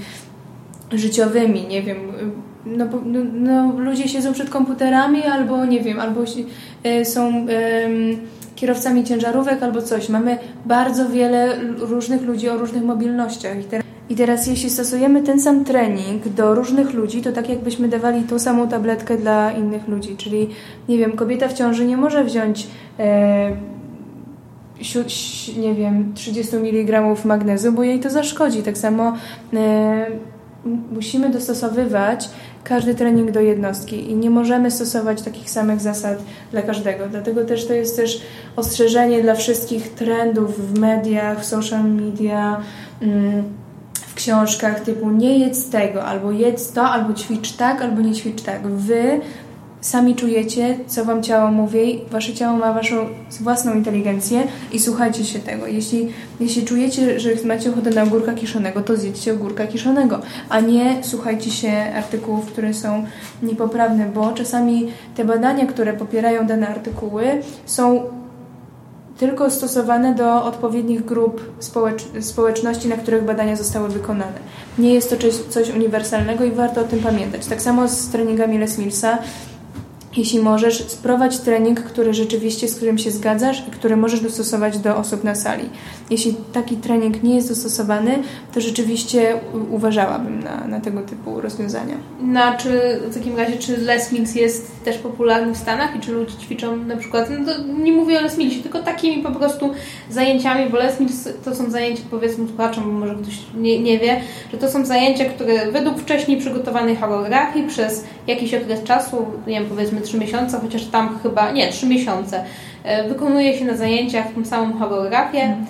życiowymi, 0.92 1.66
nie 1.66 1.82
wiem, 1.82 1.98
no, 2.66 2.84
no, 3.04 3.20
no 3.32 3.72
ludzie 3.78 4.08
siedzą 4.08 4.32
przed 4.32 4.50
komputerami 4.50 5.22
albo, 5.22 5.66
nie 5.66 5.80
wiem, 5.80 6.00
albo 6.00 6.20
y, 6.22 7.04
są... 7.04 7.46
Y, 7.48 8.40
kierowcami 8.60 9.04
ciężarówek 9.04 9.62
albo 9.62 9.82
coś. 9.82 10.08
Mamy 10.08 10.38
bardzo 10.66 11.08
wiele 11.08 11.56
różnych 11.78 12.22
ludzi 12.22 12.48
o 12.48 12.58
różnych 12.58 12.84
mobilnościach. 12.84 13.56
I 14.10 14.16
teraz, 14.16 14.46
jeśli 14.46 14.70
stosujemy 14.70 15.22
ten 15.22 15.40
sam 15.40 15.64
trening 15.64 16.28
do 16.28 16.54
różnych 16.54 16.94
ludzi, 16.94 17.22
to 17.22 17.32
tak 17.32 17.48
jakbyśmy 17.48 17.88
dawali 17.88 18.22
tą 18.22 18.38
samą 18.38 18.68
tabletkę 18.68 19.16
dla 19.16 19.52
innych 19.52 19.88
ludzi. 19.88 20.16
Czyli, 20.16 20.48
nie 20.88 20.98
wiem, 20.98 21.12
kobieta 21.12 21.48
w 21.48 21.52
ciąży 21.52 21.86
nie 21.86 21.96
może 21.96 22.24
wziąć 22.24 22.66
e, 22.98 23.56
nie 25.58 25.74
wiem, 25.74 26.12
30 26.14 26.56
mg 26.56 27.02
magnezu, 27.24 27.72
bo 27.72 27.82
jej 27.82 28.00
to 28.00 28.10
zaszkodzi. 28.10 28.62
Tak 28.62 28.78
samo 28.78 29.16
e, 29.54 30.06
musimy 30.92 31.30
dostosowywać 31.30 32.28
każdy 32.64 32.94
trening 32.94 33.30
do 33.30 33.40
jednostki 33.40 34.10
i 34.10 34.14
nie 34.14 34.30
możemy 34.30 34.70
stosować 34.70 35.22
takich 35.22 35.50
samych 35.50 35.80
zasad 35.80 36.22
dla 36.50 36.62
każdego. 36.62 37.08
Dlatego 37.08 37.44
też 37.44 37.66
to 37.66 37.72
jest 37.72 37.96
też 37.96 38.22
ostrzeżenie 38.56 39.22
dla 39.22 39.34
wszystkich 39.34 39.94
trendów 39.94 40.72
w 40.72 40.78
mediach, 40.78 41.40
w 41.40 41.44
social 41.44 41.84
media, 41.84 42.60
mm, 43.02 43.42
w 43.92 44.14
książkach 44.14 44.80
typu 44.80 45.10
nie 45.10 45.38
jedz 45.38 45.70
tego, 45.70 46.04
albo 46.04 46.32
jedz 46.32 46.72
to, 46.72 46.82
albo 46.82 47.14
ćwicz 47.14 47.52
tak, 47.52 47.82
albo 47.82 48.00
nie 48.00 48.14
ćwicz 48.14 48.42
tak. 48.42 48.66
Wy 48.66 49.20
sami 49.80 50.14
czujecie, 50.14 50.78
co 50.86 51.04
wam 51.04 51.22
ciało 51.22 51.50
mówi, 51.50 52.00
wasze 52.10 52.34
ciało 52.34 52.58
ma 52.58 52.72
waszą 52.72 53.06
własną 53.40 53.74
inteligencję 53.74 54.42
i 54.72 54.78
słuchajcie 54.78 55.24
się 55.24 55.38
tego. 55.38 55.66
Jeśli, 55.66 56.08
jeśli 56.40 56.64
czujecie, 56.64 57.20
że 57.20 57.30
macie 57.44 57.70
ochotę 57.70 57.90
na 57.90 58.02
ogórka 58.02 58.34
kiszonego, 58.34 58.80
to 58.80 58.96
zjedźcie 58.96 59.32
ogórka 59.32 59.66
kiszonego, 59.66 60.20
a 60.48 60.60
nie 60.60 60.98
słuchajcie 61.02 61.50
się 61.50 61.72
artykułów, 61.96 62.46
które 62.46 62.74
są 62.74 63.04
niepoprawne, 63.42 64.06
bo 64.14 64.32
czasami 64.32 64.88
te 65.16 65.24
badania, 65.24 65.66
które 65.66 65.92
popierają 65.92 66.46
dane 66.46 66.68
artykuły, 66.68 67.24
są 67.66 68.02
tylko 69.18 69.50
stosowane 69.50 70.14
do 70.14 70.44
odpowiednich 70.44 71.04
grup 71.04 71.52
społecz 71.58 72.04
społeczności, 72.20 72.88
na 72.88 72.96
których 72.96 73.24
badania 73.24 73.56
zostały 73.56 73.88
wykonane. 73.88 74.38
Nie 74.78 74.94
jest 74.94 75.10
to 75.10 75.16
coś, 75.16 75.34
coś 75.34 75.70
uniwersalnego 75.70 76.44
i 76.44 76.50
warto 76.50 76.80
o 76.80 76.84
tym 76.84 76.98
pamiętać. 76.98 77.46
Tak 77.46 77.62
samo 77.62 77.88
z 77.88 78.08
treningami 78.08 78.58
Les 78.58 78.78
Millsa 78.78 79.18
jeśli 80.16 80.38
możesz, 80.38 80.88
sprowadź 80.88 81.38
trening, 81.38 81.80
który 81.80 82.14
rzeczywiście, 82.14 82.68
z 82.68 82.76
którym 82.76 82.98
się 82.98 83.10
zgadzasz 83.10 83.68
i 83.68 83.70
który 83.70 83.96
możesz 83.96 84.20
dostosować 84.20 84.78
do 84.78 84.96
osób 84.96 85.24
na 85.24 85.34
sali. 85.34 85.64
Jeśli 86.10 86.34
taki 86.52 86.76
trening 86.76 87.22
nie 87.22 87.36
jest 87.36 87.48
dostosowany, 87.48 88.18
to 88.54 88.60
rzeczywiście 88.60 89.40
uważałabym 89.70 90.42
na, 90.42 90.66
na 90.66 90.80
tego 90.80 91.00
typu 91.00 91.40
rozwiązania. 91.40 91.94
No, 92.22 92.40
czy 92.58 93.00
w 93.10 93.14
takim 93.14 93.36
razie, 93.36 93.58
czy 93.58 93.76
Les 93.76 94.12
Mills 94.12 94.34
jest 94.34 94.84
też 94.84 94.98
popularny 94.98 95.54
w 95.54 95.56
Stanach 95.56 95.96
i 95.96 96.00
czy 96.00 96.12
ludzie 96.12 96.36
ćwiczą 96.38 96.76
na 96.76 96.96
przykład, 96.96 97.28
no 97.46 97.52
nie 97.82 97.92
mówię 97.92 98.18
o 98.18 98.22
Les 98.22 98.36
tylko 98.62 98.82
takimi 98.82 99.22
po 99.22 99.30
prostu 99.30 99.70
zajęciami, 100.10 100.70
bo 100.70 100.76
Les 100.76 101.00
Mills 101.00 101.28
to 101.44 101.54
są 101.54 101.70
zajęcia, 101.70 102.02
powiedzmy 102.10 102.48
słuchaczom, 102.48 102.84
bo 102.84 102.92
może 102.92 103.14
ktoś 103.14 103.34
nie, 103.54 103.78
nie 103.78 103.98
wie, 103.98 104.20
że 104.52 104.58
to 104.58 104.70
są 104.70 104.84
zajęcia, 104.84 105.24
które 105.24 105.72
według 105.72 105.98
wcześniej 105.98 106.40
przygotowanej 106.40 106.96
choreografii 106.96 107.66
przez 107.68 108.04
jakiś 108.30 108.54
okres 108.54 108.82
czasu, 108.82 109.26
nie 109.46 109.60
wiem, 109.60 109.68
powiedzmy 109.68 109.90
powiedzmy 109.90 110.00
3 110.00 110.18
miesiące, 110.18 110.60
chociaż 110.60 110.86
tam 110.86 111.18
chyba, 111.22 111.52
nie, 111.52 111.72
3 111.72 111.86
miesiące, 111.86 112.44
e, 112.84 113.08
wykonuje 113.08 113.58
się 113.58 113.64
na 113.64 113.76
zajęciach 113.76 114.26
tą 114.34 114.44
samą 114.44 114.78
choreografię. 114.78 115.42
Mm. 115.42 115.66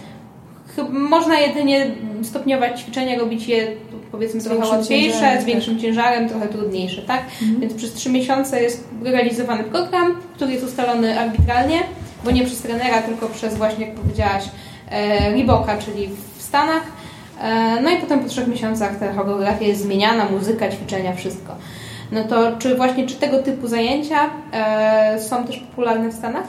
Można 0.91 1.41
jedynie 1.41 1.87
stopniować 2.23 2.81
ćwiczenia, 2.81 3.19
robić 3.19 3.49
je 3.49 3.67
powiedzmy 4.13 4.41
z 4.41 4.45
trochę 4.45 4.69
łatwiejsze, 4.69 5.13
ciężarem, 5.13 5.43
z 5.43 5.45
większym 5.45 5.75
tak. 5.75 5.83
ciężarem, 5.83 6.29
trochę 6.29 6.49
trudniejsze, 6.49 7.03
tak? 7.03 7.23
Mhm. 7.43 7.61
Więc 7.61 7.75
przez 7.75 7.93
3 7.93 8.11
miesiące 8.11 8.63
jest 8.63 8.89
realizowany 9.03 9.65
program, 9.65 10.15
który 10.35 10.53
jest 10.53 10.65
ustalony 10.65 11.21
arbitralnie, 11.21 11.83
bo 12.25 12.31
nie 12.31 12.45
przez 12.45 12.63
trenera, 12.63 13.03
tylko 13.03 13.29
przez 13.29 13.57
właśnie, 13.57 13.87
jak 13.87 13.95
powiedziałaś, 13.95 14.45
e, 14.91 15.33
Riboka, 15.35 15.79
czyli 15.79 16.09
w 16.39 16.43
Stanach. 16.43 16.83
E, 17.43 17.83
no 17.83 17.91
i 17.91 17.97
potem 17.97 18.21
po 18.21 18.29
trzech 18.29 18.49
miesiącach 18.49 18.99
ta 18.99 19.13
choreografia 19.13 19.65
jest 19.65 19.83
zmieniana, 19.83 20.25
muzyka, 20.25 20.71
ćwiczenia, 20.71 21.15
wszystko 21.15 21.57
no 22.13 22.25
to 22.25 22.57
czy 22.59 22.77
właśnie 22.77 23.07
czy 23.07 23.15
tego 23.15 23.39
typu 23.39 23.69
zajęcia 23.69 24.31
e, 24.53 25.21
są 25.21 25.45
też 25.45 25.59
popularne 25.59 26.09
w 26.09 26.15
Stanach? 26.15 26.45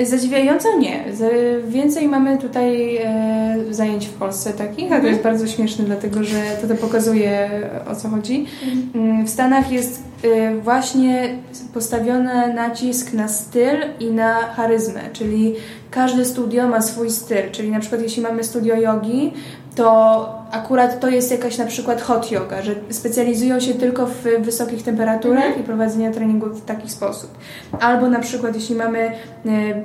Zadziwiająco 0.00 0.78
nie. 0.78 1.04
Więcej 1.68 2.08
mamy 2.08 2.38
tutaj 2.38 2.96
e, 2.96 3.56
zajęć 3.70 4.06
w 4.06 4.12
Polsce 4.12 4.52
takich, 4.52 4.92
a 4.92 5.00
to 5.00 5.06
jest 5.06 5.18
mhm. 5.18 5.22
bardzo 5.22 5.46
śmieszne, 5.46 5.84
dlatego 5.84 6.24
że 6.24 6.36
to, 6.60 6.68
to 6.68 6.74
pokazuje 6.74 7.50
o 7.90 7.96
co 7.96 8.08
chodzi. 8.08 8.46
Mhm. 8.64 8.90
Mm, 8.94 9.26
w 9.26 9.30
Stanach 9.30 9.72
jest 9.72 10.02
e, 10.24 10.56
właśnie 10.56 11.28
postawiony 11.74 12.54
nacisk 12.54 13.12
na 13.12 13.28
styl 13.28 13.76
i 14.00 14.06
na 14.10 14.34
charyzmę, 14.34 15.00
czyli 15.12 15.54
każde 15.90 16.24
studio 16.24 16.68
ma 16.68 16.80
swój 16.80 17.10
styl, 17.10 17.50
czyli 17.52 17.70
na 17.70 17.80
przykład 17.80 18.02
jeśli 18.02 18.22
mamy 18.22 18.44
studio 18.44 18.76
jogi, 18.76 19.32
to 19.74 20.28
akurat 20.50 21.00
to 21.00 21.08
jest 21.08 21.30
jakaś 21.30 21.58
na 21.58 21.66
przykład 21.66 22.02
hot 22.02 22.30
yoga, 22.30 22.62
że 22.62 22.74
specjalizują 22.90 23.60
się 23.60 23.74
tylko 23.74 24.06
w 24.06 24.24
wysokich 24.40 24.82
temperaturach 24.82 25.44
mhm. 25.44 25.60
i 25.60 25.64
prowadzenia 25.64 26.12
treningu 26.12 26.46
w 26.46 26.64
taki 26.64 26.90
sposób. 26.90 27.30
Albo 27.80 28.08
na 28.08 28.20
przykład 28.20 28.54
jeśli 28.54 28.74
mamy 28.74 29.12
e, 29.46 29.82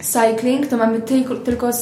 cycling, 0.00 0.66
to 0.66 0.76
mamy 0.76 1.00
tylko, 1.00 1.34
tylko 1.34 1.68
e, 1.68 1.72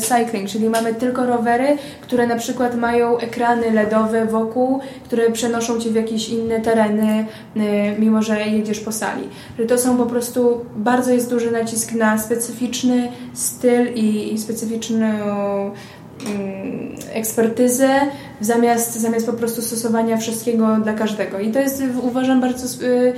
cycling, 0.00 0.48
czyli 0.48 0.68
mamy 0.68 0.94
tylko 0.94 1.26
rowery, 1.26 1.78
które 2.00 2.26
na 2.26 2.36
przykład 2.36 2.76
mają 2.76 3.18
ekrany 3.18 3.70
LEDowe 3.70 4.26
wokół, 4.26 4.80
które 5.04 5.30
przenoszą 5.30 5.80
Cię 5.80 5.90
w 5.90 5.94
jakieś 5.94 6.28
inne 6.28 6.60
tereny, 6.60 7.26
e, 7.56 7.98
mimo 7.98 8.22
że 8.22 8.40
jedziesz 8.40 8.80
po 8.80 8.92
sali. 8.92 9.28
Że 9.58 9.66
to 9.66 9.78
są 9.78 9.96
po 9.96 10.06
prostu, 10.06 10.64
bardzo 10.76 11.10
jest 11.12 11.30
duży 11.30 11.50
nacisk 11.50 11.92
na 11.92 12.18
specyficzny 12.18 13.08
styl 13.34 13.94
i, 13.94 14.38
specyficzną 14.38 15.06
ekspertyzę 17.12 17.88
zamiast, 18.40 19.00
zamiast 19.00 19.26
po 19.26 19.32
prostu 19.32 19.62
stosowania 19.62 20.16
wszystkiego 20.16 20.76
dla 20.76 20.92
każdego. 20.92 21.38
I 21.40 21.50
to 21.50 21.60
jest 21.60 21.82
uważam 22.02 22.40
bardzo, 22.40 22.84
y, 22.84 23.12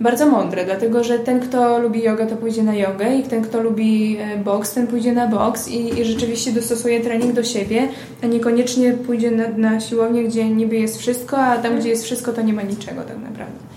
bardzo 0.00 0.26
mądre, 0.26 0.64
dlatego 0.64 1.04
że 1.04 1.18
ten, 1.18 1.40
kto 1.40 1.78
lubi 1.78 2.02
jogę, 2.02 2.26
to 2.26 2.36
pójdzie 2.36 2.62
na 2.62 2.74
jogę 2.74 3.14
i 3.14 3.22
ten, 3.22 3.42
kto 3.42 3.62
lubi 3.62 4.16
e, 4.18 4.36
boks, 4.36 4.72
ten 4.72 4.86
pójdzie 4.86 5.12
na 5.12 5.26
boks 5.26 5.68
i, 5.68 6.00
i 6.00 6.04
rzeczywiście 6.04 6.52
dostosuje 6.52 7.00
trening 7.00 7.32
do 7.32 7.44
siebie, 7.44 7.88
a 8.22 8.26
niekoniecznie 8.26 8.92
pójdzie 8.92 9.30
na, 9.30 9.48
na 9.48 9.80
siłownię, 9.80 10.24
gdzie 10.24 10.50
niby 10.50 10.76
jest 10.76 10.98
wszystko, 10.98 11.38
a 11.38 11.58
tam, 11.58 11.78
gdzie 11.78 11.88
jest 11.88 12.04
wszystko, 12.04 12.32
to 12.32 12.42
nie 12.42 12.52
ma 12.52 12.62
niczego 12.62 13.02
tak 13.02 13.18
naprawdę. 13.18 13.69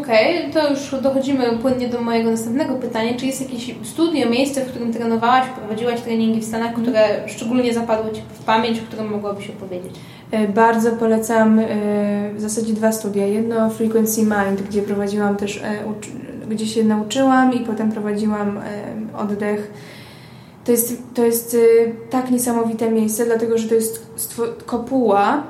Okej, 0.00 0.38
okay, 0.38 0.52
to 0.52 0.70
już 0.70 1.02
dochodzimy 1.02 1.58
płynnie 1.58 1.88
do 1.88 2.00
mojego 2.00 2.30
następnego 2.30 2.74
pytania. 2.74 3.14
Czy 3.16 3.26
jest 3.26 3.40
jakieś 3.40 3.74
studio, 3.82 4.30
miejsce, 4.30 4.64
w 4.64 4.68
którym 4.68 4.92
trenowałaś, 4.92 5.48
prowadziłaś 5.58 6.00
treningi 6.00 6.40
w 6.40 6.44
Stanach, 6.44 6.68
mhm. 6.68 6.82
które 6.82 7.28
szczególnie 7.28 7.74
zapadły 7.74 8.12
Ci 8.12 8.22
w 8.40 8.44
pamięć, 8.44 8.78
o 8.78 8.82
którym 8.82 9.10
mogłabyś 9.10 9.50
opowiedzieć? 9.50 9.92
E, 10.30 10.48
bardzo 10.48 10.92
polecam 10.92 11.58
e, 11.58 11.64
w 12.34 12.40
zasadzie 12.40 12.72
dwa 12.72 12.92
studia. 12.92 13.26
Jedno 13.26 13.70
Frequency 13.70 14.22
Mind, 14.22 14.62
gdzie 14.68 14.82
prowadziłam 14.82 15.36
też, 15.36 15.56
e, 15.56 15.78
gdzie 16.48 16.66
się 16.66 16.84
nauczyłam 16.84 17.54
i 17.54 17.60
potem 17.60 17.92
prowadziłam 17.92 18.60
oddech. 19.18 19.72
To 20.64 20.72
jest, 20.72 21.02
to 21.14 21.24
jest 21.24 21.56
tak 22.10 22.30
niesamowite 22.30 22.90
miejsce, 22.90 23.26
dlatego 23.26 23.58
że 23.58 23.68
to 23.68 23.74
jest 23.74 24.06
kopuła, 24.66 25.42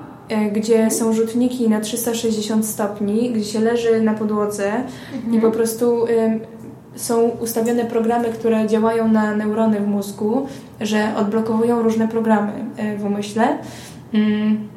gdzie 0.52 0.90
są 0.90 1.12
rzutniki 1.12 1.68
na 1.68 1.80
360 1.80 2.66
stopni, 2.66 3.30
gdzie 3.30 3.44
się 3.44 3.60
leży 3.60 4.02
na 4.02 4.14
podłodze 4.14 4.72
mhm. 5.14 5.34
i 5.34 5.40
po 5.40 5.50
prostu 5.50 6.06
są 6.96 7.28
ustawione 7.28 7.84
programy, 7.84 8.28
które 8.28 8.66
działają 8.66 9.08
na 9.08 9.36
neurony 9.36 9.80
w 9.80 9.86
mózgu, 9.86 10.46
że 10.80 11.12
odblokowują 11.16 11.82
różne 11.82 12.08
programy 12.08 12.52
e, 12.76 12.96
w 12.96 13.04
umyśle 13.04 13.58
mm, 14.14 14.68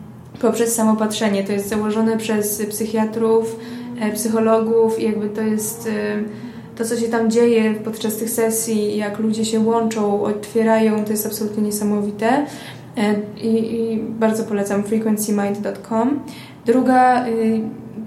poprzez 0.42 0.76
samopatrzenie. 0.76 1.44
To 1.44 1.52
jest 1.52 1.70
założone 1.70 2.18
przez 2.18 2.66
psychiatrów, 2.70 3.60
e, 4.00 4.12
psychologów 4.12 5.00
i 5.00 5.04
jakby 5.04 5.30
to 5.30 5.42
jest 5.42 5.90
to, 6.80 6.86
co 6.86 6.98
się 6.98 7.08
tam 7.08 7.32
dzieje 7.32 7.74
podczas 7.74 8.18
tych 8.18 8.30
sesji, 8.30 8.98
jak 8.98 9.20
ludzie 9.20 9.46
się 9.46 9.60
łączą, 9.60 10.24
otwierają, 10.24 11.06
to 11.06 11.12
jest 11.12 11.26
absolutnie 11.26 11.64
niesamowite. 11.64 12.46
E, 13.00 13.16
I, 13.42 13.76
i 13.76 13.98
bardzo 13.98 14.44
polecam 14.44 14.84
frequencymind.com. 14.84 16.20
Druga, 16.66 17.28
y, 17.28 17.62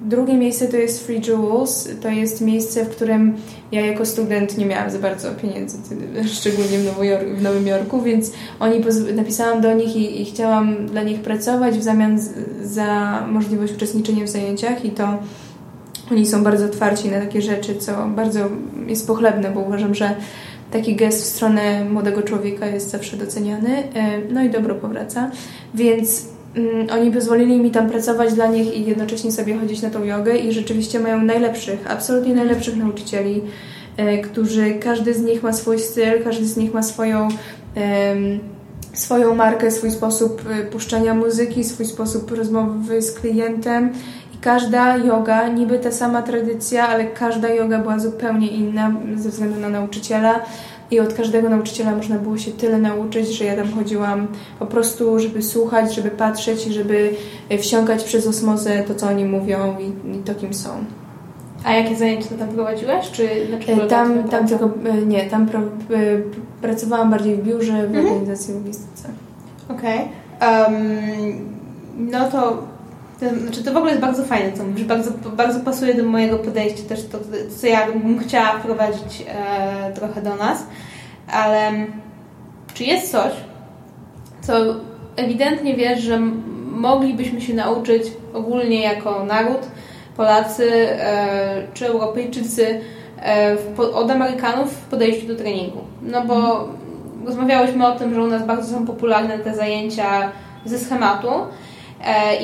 drugie 0.04 0.34
miejsce 0.34 0.68
to 0.68 0.76
jest 0.76 1.06
Free 1.06 1.20
Jewels. 1.28 1.88
To 2.02 2.08
jest 2.08 2.40
miejsce, 2.40 2.84
w 2.84 2.88
którym 2.88 3.36
ja 3.72 3.86
jako 3.86 4.06
student 4.06 4.58
nie 4.58 4.66
miałam 4.66 4.90
za 4.90 4.98
bardzo 4.98 5.30
pieniędzy, 5.30 5.78
szczególnie 6.26 6.78
w, 6.78 6.84
Nowo 6.84 7.04
Jorku, 7.04 7.36
w 7.36 7.42
Nowym 7.42 7.66
Jorku, 7.66 8.02
więc 8.02 8.32
oni 8.60 8.80
napisałam 9.14 9.60
do 9.60 9.74
nich 9.74 9.96
i, 9.96 10.22
i 10.22 10.24
chciałam 10.24 10.86
dla 10.86 11.02
nich 11.02 11.20
pracować 11.20 11.78
w 11.78 11.82
zamian 11.82 12.18
za 12.62 13.22
możliwość 13.30 13.72
uczestniczenia 13.72 14.24
w 14.24 14.28
zajęciach 14.28 14.84
i 14.84 14.90
to 14.90 15.18
oni 16.10 16.26
są 16.26 16.44
bardzo 16.44 16.64
otwarci 16.64 17.08
na 17.08 17.20
takie 17.20 17.42
rzeczy, 17.42 17.76
co 17.76 18.06
bardzo 18.08 18.40
jest 18.86 19.06
pochlebne, 19.06 19.50
bo 19.50 19.60
uważam, 19.60 19.94
że 19.94 20.16
taki 20.72 20.96
gest 20.96 21.22
w 21.22 21.26
stronę 21.26 21.84
młodego 21.84 22.22
człowieka 22.22 22.66
jest 22.66 22.90
zawsze 22.90 23.16
doceniany, 23.16 23.68
e, 23.94 24.18
no 24.30 24.42
i 24.42 24.50
dobro 24.50 24.74
powraca, 24.74 25.30
więc 25.74 26.28
mm, 26.56 26.86
oni 26.90 27.10
pozwolili 27.10 27.60
mi 27.60 27.70
tam 27.70 27.90
pracować 27.90 28.34
dla 28.34 28.46
nich 28.46 28.76
i 28.76 28.84
jednocześnie 28.84 29.32
sobie 29.32 29.58
chodzić 29.58 29.82
na 29.82 29.90
tą 29.90 30.04
jogę 30.04 30.36
i 30.36 30.52
rzeczywiście 30.52 31.00
mają 31.00 31.22
najlepszych, 31.22 31.90
absolutnie 31.90 32.34
najlepszych 32.34 32.76
nauczycieli, 32.76 33.42
e, 33.96 34.18
którzy, 34.18 34.74
każdy 34.74 35.14
z 35.14 35.22
nich 35.22 35.42
ma 35.42 35.52
swój 35.52 35.78
styl, 35.78 36.24
każdy 36.24 36.46
z 36.46 36.56
nich 36.56 36.74
ma 36.74 36.82
swoją 36.82 37.28
swoją 38.92 39.34
markę, 39.34 39.70
swój 39.70 39.90
sposób 39.90 40.42
e, 40.50 40.64
puszczania 40.64 41.14
muzyki, 41.14 41.64
swój 41.64 41.86
sposób 41.86 42.30
rozmowy 42.30 43.02
z 43.02 43.12
klientem 43.12 43.92
każda 44.42 44.96
yoga, 44.96 45.48
niby 45.48 45.78
ta 45.78 45.92
sama 45.92 46.22
tradycja, 46.22 46.88
ale 46.88 47.04
każda 47.04 47.48
yoga 47.48 47.78
była 47.78 47.98
zupełnie 47.98 48.48
inna 48.48 48.92
ze 49.16 49.28
względu 49.28 49.60
na 49.60 49.68
nauczyciela. 49.68 50.40
I 50.90 51.00
od 51.00 51.14
każdego 51.14 51.48
nauczyciela 51.48 51.96
można 51.96 52.18
było 52.18 52.38
się 52.38 52.50
tyle 52.50 52.78
nauczyć, 52.78 53.28
że 53.28 53.44
ja 53.44 53.56
tam 53.56 53.72
chodziłam 53.72 54.26
po 54.58 54.66
prostu, 54.66 55.18
żeby 55.18 55.42
słuchać, 55.42 55.94
żeby 55.94 56.10
patrzeć 56.10 56.66
i 56.66 56.72
żeby 56.72 57.10
wsiąkać 57.58 58.04
przez 58.04 58.26
osmozę 58.26 58.82
to, 58.82 58.94
co 58.94 59.06
oni 59.08 59.24
mówią 59.24 59.76
i, 59.78 60.16
i 60.16 60.18
to, 60.18 60.34
kim 60.34 60.54
są. 60.54 60.70
A 61.64 61.72
jakie 61.72 61.96
zajęcia 61.96 62.28
tam 62.38 62.48
prowadziłaś? 62.48 63.10
Czy 63.10 63.28
e, 63.66 63.86
tam, 63.86 64.24
tam 64.24 64.48
tylko, 64.48 64.70
e, 64.84 65.06
nie, 65.06 65.24
tam 65.30 65.46
pra, 65.46 65.60
e, 65.60 65.64
pracowałam 66.62 67.10
bardziej 67.10 67.36
w 67.36 67.42
biurze, 67.42 67.72
w 67.72 67.96
mhm. 67.96 68.06
organizacji 68.06 68.54
logistyce. 68.54 69.08
Okej. 69.68 70.00
Okay. 70.38 70.64
Um, 70.64 71.52
no 71.98 72.30
to 72.30 72.71
to, 73.22 73.40
znaczy 73.40 73.64
to 73.64 73.72
w 73.72 73.76
ogóle 73.76 73.90
jest 73.90 74.02
bardzo 74.02 74.24
fajne, 74.24 74.52
co 74.52 74.64
mówisz. 74.64 74.84
Bardzo, 74.84 75.10
bardzo 75.36 75.60
pasuje 75.60 75.94
do 75.94 76.04
mojego 76.04 76.38
podejścia 76.38 76.82
też 76.88 77.06
to, 77.06 77.18
co 77.60 77.66
ja 77.66 77.86
bym 77.86 78.18
chciała 78.18 78.58
wprowadzić 78.58 79.24
e, 79.28 79.92
trochę 79.92 80.22
do 80.22 80.36
nas. 80.36 80.66
Ale 81.32 81.70
czy 82.74 82.84
jest 82.84 83.12
coś, 83.12 83.32
co 84.40 84.52
ewidentnie 85.16 85.76
wiesz, 85.76 86.00
że 86.00 86.18
moglibyśmy 86.70 87.40
się 87.40 87.54
nauczyć 87.54 88.02
ogólnie 88.34 88.82
jako 88.82 89.24
naród, 89.24 89.60
Polacy 90.16 90.70
e, 90.72 91.62
czy 91.74 91.86
Europejczycy 91.86 92.80
e, 93.18 93.56
w, 93.56 93.80
od 93.80 94.10
Amerykanów 94.10 94.72
w 94.72 94.84
podejściu 94.84 95.26
do 95.26 95.36
treningu? 95.36 95.78
No 96.02 96.24
bo 96.24 96.34
mhm. 96.34 97.26
rozmawiałyśmy 97.26 97.86
o 97.86 97.98
tym, 97.98 98.14
że 98.14 98.22
u 98.22 98.26
nas 98.26 98.46
bardzo 98.46 98.74
są 98.74 98.86
popularne 98.86 99.38
te 99.38 99.54
zajęcia 99.54 100.32
ze 100.64 100.78
schematu, 100.78 101.28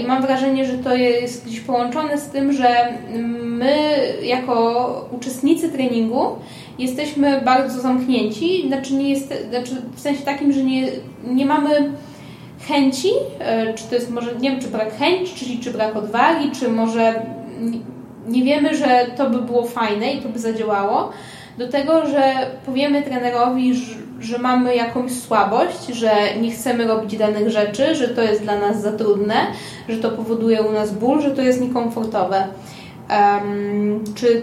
I 0.00 0.04
mam 0.04 0.22
wrażenie, 0.22 0.64
że 0.64 0.78
to 0.78 0.94
jest 0.94 1.46
gdzieś 1.46 1.60
połączone 1.60 2.18
z 2.18 2.28
tym, 2.28 2.52
że 2.52 2.68
my 3.42 3.72
jako 4.22 5.08
uczestnicy 5.12 5.68
treningu 5.68 6.38
jesteśmy 6.78 7.40
bardzo 7.40 7.80
zamknięci, 7.80 8.68
znaczy, 8.68 8.94
nie 8.94 9.10
jest, 9.10 9.34
znaczy 9.50 9.82
w 9.94 10.00
sensie 10.00 10.24
takim, 10.24 10.52
że 10.52 10.64
nie, 10.64 10.88
nie 11.24 11.46
mamy 11.46 11.92
chęci, 12.68 13.08
e, 13.38 13.74
czy 13.74 13.84
to 13.84 13.94
jest 13.94 14.10
może, 14.10 14.34
nie 14.40 14.50
wiem, 14.50 14.60
czy 14.60 14.68
brak 14.68 14.98
chęci, 14.98 15.34
czyli 15.34 15.58
czy 15.58 15.70
brak 15.70 15.96
odwagi, 15.96 16.50
czy 16.50 16.68
może 16.68 17.22
nie 18.28 18.44
wiemy, 18.44 18.76
że 18.76 19.06
to 19.16 19.30
by 19.30 19.42
było 19.42 19.64
fajne 19.64 20.12
i 20.12 20.22
to 20.22 20.28
by 20.28 20.38
zadziałało, 20.38 21.10
do 21.58 21.68
tego, 21.68 22.06
że 22.06 22.32
powiemy 22.66 23.02
trenerowi, 23.02 23.74
że 24.20 24.38
mamy 24.38 24.76
jakąś 24.76 25.12
słabość, 25.12 25.86
że 25.86 26.10
nie 26.40 26.50
chcemy 26.50 26.86
robić 26.86 27.16
danych 27.16 27.50
rzeczy, 27.50 27.94
że 27.94 28.08
to 28.08 28.22
jest 28.22 28.42
dla 28.42 28.58
nas 28.58 28.82
za 28.82 28.92
trudne, 28.92 29.34
że 29.88 29.96
to 29.96 30.10
powoduje 30.10 30.62
u 30.62 30.72
nas 30.72 30.94
ból, 30.94 31.22
że 31.22 31.30
to 31.30 31.42
jest 31.42 31.60
niekomfortowe. 31.60 32.46
Um, 33.10 34.04
czy 34.14 34.42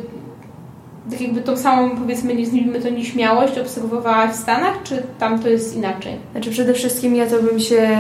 tak 1.12 1.22
jakby 1.22 1.42
tą 1.42 1.58
samą, 1.58 1.98
powiedzmy, 1.98 2.34
nazwijmy 2.36 2.82
to 2.82 2.90
nieśmiałość 2.90 3.58
obserwowałaś 3.58 4.32
w 4.32 4.36
Stanach, 4.36 4.84
czy 4.84 5.04
tam 5.20 5.40
to 5.40 5.50
jest 5.50 5.76
inaczej? 5.76 6.18
Znaczy 6.32 6.52
przede 6.52 6.74
wszystkim 6.74 7.16
ja 7.16 7.28
to 7.28 7.44
bym 7.44 7.60
się 7.60 7.98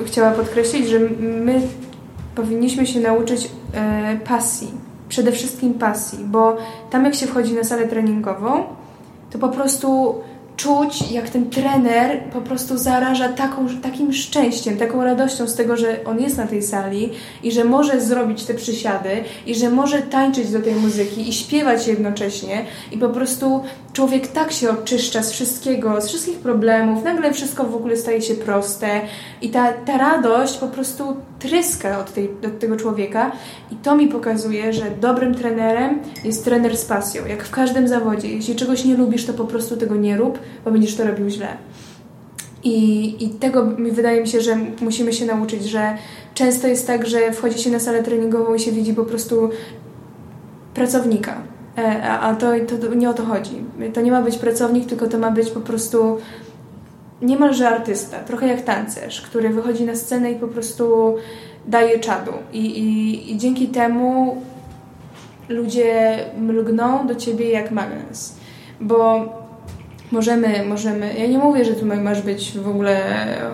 y, 0.00 0.04
chciała 0.04 0.30
podkreślić, 0.30 0.88
że 0.88 0.98
my 1.20 1.60
powinniśmy 2.34 2.86
się 2.86 3.00
nauczyć 3.00 3.44
y, 3.44 3.48
pasji. 4.20 4.70
Przede 5.08 5.32
wszystkim 5.32 5.74
pasji, 5.74 6.18
bo 6.24 6.56
tam 6.90 7.04
jak 7.04 7.14
się 7.14 7.26
wchodzi 7.26 7.52
na 7.54 7.64
salę 7.64 7.86
treningową, 7.88 8.64
to 9.30 9.38
po 9.38 9.48
prostu 9.48 10.14
czuć, 10.56 11.12
jak 11.12 11.30
ten 11.30 11.50
trener 11.50 12.22
po 12.32 12.40
prostu 12.40 12.78
zaraża 12.78 13.28
taką, 13.28 13.68
takim 13.82 14.12
szczęściem, 14.12 14.76
taką 14.76 15.04
radością 15.04 15.48
z 15.48 15.54
tego, 15.54 15.76
że 15.76 16.04
on 16.04 16.20
jest 16.20 16.36
na 16.36 16.46
tej 16.46 16.62
sali 16.62 17.10
i 17.42 17.52
że 17.52 17.64
może 17.64 18.00
zrobić 18.00 18.44
te 18.44 18.54
przysiady 18.54 19.24
i 19.46 19.54
że 19.54 19.70
może 19.70 20.02
tańczyć 20.02 20.50
do 20.50 20.62
tej 20.62 20.74
muzyki 20.74 21.28
i 21.28 21.32
śpiewać 21.32 21.88
jednocześnie. 21.88 22.64
I 22.92 22.98
po 22.98 23.08
prostu 23.08 23.60
człowiek 23.92 24.28
tak 24.28 24.52
się 24.52 24.70
oczyszcza 24.70 25.22
z 25.22 25.32
wszystkiego, 25.32 26.00
z 26.00 26.08
wszystkich 26.08 26.38
problemów, 26.38 27.04
nagle 27.04 27.32
wszystko 27.32 27.64
w 27.64 27.74
ogóle 27.74 27.96
staje 27.96 28.22
się 28.22 28.34
proste. 28.34 29.00
I 29.42 29.50
ta, 29.50 29.72
ta 29.72 29.98
radość 29.98 30.58
po 30.58 30.68
prostu 30.68 31.16
tryska 31.38 31.98
od, 31.98 32.12
tej, 32.12 32.30
od 32.46 32.58
tego 32.58 32.76
człowieka. 32.76 33.32
I 33.70 33.76
to 33.76 33.96
mi 33.96 34.08
pokazuje, 34.08 34.72
że 34.72 34.82
dobrym 35.00 35.34
trenerem 35.34 35.98
jest 36.24 36.44
trener 36.44 36.76
z 36.76 36.84
pasją, 36.84 37.26
jak 37.26 37.44
w 37.44 37.50
każdym 37.50 37.88
zawodzie. 37.88 38.28
Jeśli 38.28 38.56
czegoś 38.56 38.84
nie 38.84 38.96
lubisz, 38.96 39.26
to 39.26 39.32
po 39.32 39.44
prostu 39.44 39.76
tego 39.76 39.96
nie 39.96 40.16
rób, 40.16 40.38
bo 40.64 40.70
będziesz 40.70 40.96
to 40.96 41.06
robił 41.06 41.28
źle. 41.28 41.48
I, 42.64 43.16
I 43.24 43.30
tego 43.30 43.66
mi 43.66 43.92
wydaje 43.92 44.20
mi 44.20 44.28
się, 44.28 44.40
że 44.40 44.56
musimy 44.80 45.12
się 45.12 45.26
nauczyć, 45.26 45.64
że 45.64 45.94
często 46.34 46.68
jest 46.68 46.86
tak, 46.86 47.06
że 47.06 47.32
wchodzi 47.32 47.62
się 47.62 47.70
na 47.70 47.78
salę 47.78 48.02
treningową 48.02 48.54
i 48.54 48.60
się 48.60 48.72
widzi 48.72 48.94
po 48.94 49.04
prostu 49.04 49.50
pracownika. 50.74 51.42
E, 51.78 52.02
a, 52.02 52.34
to, 52.34 52.46
to 52.80 52.94
nie 52.94 53.10
o 53.10 53.14
to 53.14 53.24
chodzi. 53.24 53.64
To 53.94 54.00
nie 54.00 54.10
ma 54.10 54.22
być 54.22 54.38
pracownik, 54.38 54.86
tylko 54.86 55.06
to 55.06 55.18
ma 55.18 55.30
być 55.30 55.50
po 55.50 55.60
prostu 55.60 56.18
niemalże 57.22 57.68
artysta, 57.68 58.18
trochę 58.18 58.46
jak 58.46 58.62
tancerz, 58.62 59.22
który 59.22 59.48
wychodzi 59.48 59.84
na 59.84 59.96
scenę 59.96 60.32
i 60.32 60.36
po 60.36 60.48
prostu 60.48 61.16
daje 61.66 61.98
czadu. 61.98 62.32
I, 62.52 62.66
i, 62.66 63.32
i 63.32 63.38
dzięki 63.38 63.68
temu 63.68 64.42
ludzie 65.48 66.18
mlgną 66.38 67.06
do 67.06 67.14
ciebie 67.14 67.50
jak 67.50 67.70
magnes. 67.70 68.36
Bo 68.80 69.28
możemy, 70.12 70.64
możemy, 70.68 71.14
ja 71.18 71.26
nie 71.26 71.38
mówię, 71.38 71.64
że 71.64 71.72
tu 71.72 71.86
masz 71.86 72.22
być 72.22 72.58
w 72.58 72.68
ogóle 72.68 73.00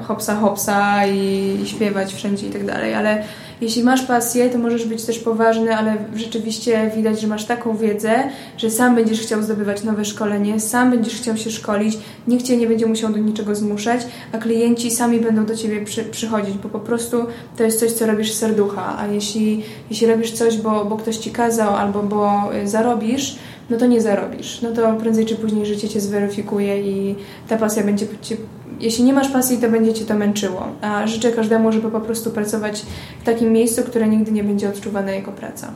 hopsa 0.02 0.36
hopsa 0.36 1.06
i 1.06 1.56
śpiewać 1.64 2.14
wszędzie 2.14 2.46
i 2.46 2.50
tak 2.50 2.66
dalej, 2.66 2.94
ale 2.94 3.24
jeśli 3.62 3.84
masz 3.84 4.02
pasję, 4.02 4.50
to 4.50 4.58
możesz 4.58 4.84
być 4.84 5.04
też 5.04 5.18
poważny, 5.18 5.76
ale 5.76 5.96
rzeczywiście 6.16 6.90
widać, 6.96 7.20
że 7.20 7.26
masz 7.26 7.44
taką 7.44 7.76
wiedzę, 7.76 8.14
że 8.56 8.70
sam 8.70 8.94
będziesz 8.94 9.20
chciał 9.20 9.42
zdobywać 9.42 9.84
nowe 9.84 10.04
szkolenie, 10.04 10.60
sam 10.60 10.90
będziesz 10.90 11.14
chciał 11.14 11.36
się 11.36 11.50
szkolić, 11.50 11.98
nikt 12.28 12.46
cię 12.46 12.56
nie 12.56 12.66
będzie 12.66 12.86
musiał 12.86 13.12
do 13.12 13.18
niczego 13.18 13.54
zmuszać, 13.54 14.00
a 14.32 14.38
klienci 14.38 14.90
sami 14.90 15.20
będą 15.20 15.46
do 15.46 15.56
ciebie 15.56 15.84
przy, 15.84 16.04
przychodzić, 16.04 16.58
bo 16.58 16.68
po 16.68 16.80
prostu 16.80 17.16
to 17.56 17.64
jest 17.64 17.80
coś, 17.80 17.92
co 17.92 18.06
robisz 18.06 18.32
z 18.32 18.38
serducha, 18.38 18.98
a 18.98 19.06
jeśli, 19.06 19.62
jeśli 19.90 20.06
robisz 20.06 20.32
coś, 20.32 20.56
bo, 20.56 20.84
bo 20.84 20.96
ktoś 20.96 21.16
ci 21.16 21.30
kazał 21.30 21.76
albo 21.76 22.02
bo 22.02 22.50
y, 22.54 22.68
zarobisz, 22.68 23.38
no 23.70 23.79
to 23.79 23.87
nie 23.87 24.01
zarobisz. 24.01 24.62
No 24.62 24.72
to 24.72 24.96
prędzej 24.96 25.27
czy 25.27 25.37
później 25.37 25.66
życie 25.66 25.88
cię 25.88 26.01
zweryfikuje 26.01 26.83
i 26.83 27.14
ta 27.48 27.57
pasja 27.57 27.85
będzie 27.85 28.07
cię 28.22 28.37
jeśli 28.81 29.05
nie 29.05 29.12
masz 29.12 29.29
pasji, 29.29 29.59
to 29.59 29.68
będzie 29.68 29.92
cię 29.92 30.05
to 30.05 30.14
męczyło. 30.14 30.68
A 30.81 31.07
życzę 31.07 31.33
każdemu, 31.33 31.72
żeby 31.72 31.90
po 31.90 32.01
prostu 32.01 32.31
pracować 32.31 32.83
w 33.22 33.25
takim 33.25 33.53
miejscu, 33.53 33.83
które 33.83 34.09
nigdy 34.09 34.33
nie 34.33 34.44
będzie 34.44 34.68
odczuwane 34.68 35.16
jako 35.16 35.33
praca. 35.33 35.75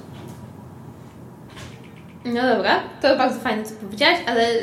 No 2.26 2.42
dobra, 2.56 2.80
to 3.02 3.16
bardzo 3.16 3.40
fajnie, 3.40 3.64
co 3.64 3.74
powiedziałaś, 3.74 4.16
ale 4.26 4.54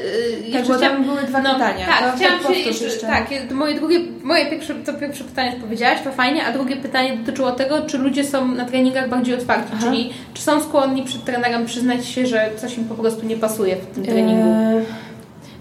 yy, 0.45 0.53
tak, 0.53 0.67
bo 0.67 0.79
tam 0.79 1.03
były 1.03 1.21
dwa 1.21 1.41
no, 1.41 1.53
pytania. 1.53 1.85
Tak, 1.85 2.11
to 2.11 2.17
chciałam 2.17 2.39
tak 2.39 2.53
się 2.53 2.59
jeszcze, 2.59 2.85
jeszcze, 2.85 3.07
tak, 3.07 3.29
moje 3.51 3.75
drugie, 3.75 3.99
moje 4.23 4.49
pierwsze, 4.49 4.75
to 4.75 4.93
pierwsze 4.93 5.23
pytanie 5.23 5.55
powiedziałaś, 5.61 5.99
to 6.03 6.11
fajnie, 6.11 6.45
a 6.45 6.53
drugie 6.53 6.75
pytanie 6.75 7.17
dotyczyło 7.17 7.51
tego, 7.51 7.81
czy 7.81 7.97
ludzie 7.97 8.23
są 8.23 8.47
na 8.47 8.65
treningach 8.65 9.09
bardziej 9.09 9.35
otwarci, 9.35 9.71
Aha. 9.73 9.85
czyli 9.85 10.13
czy 10.33 10.41
są 10.41 10.63
skłonni 10.63 11.03
przed 11.03 11.25
trenerem 11.25 11.65
przyznać 11.65 12.07
się, 12.07 12.27
że 12.27 12.49
coś 12.57 12.77
im 12.77 12.85
po 12.85 12.95
prostu 12.95 13.25
nie 13.25 13.37
pasuje 13.37 13.75
w 13.75 13.85
tym 13.85 14.05
treningu. 14.05 14.51
Eee 14.51 15.13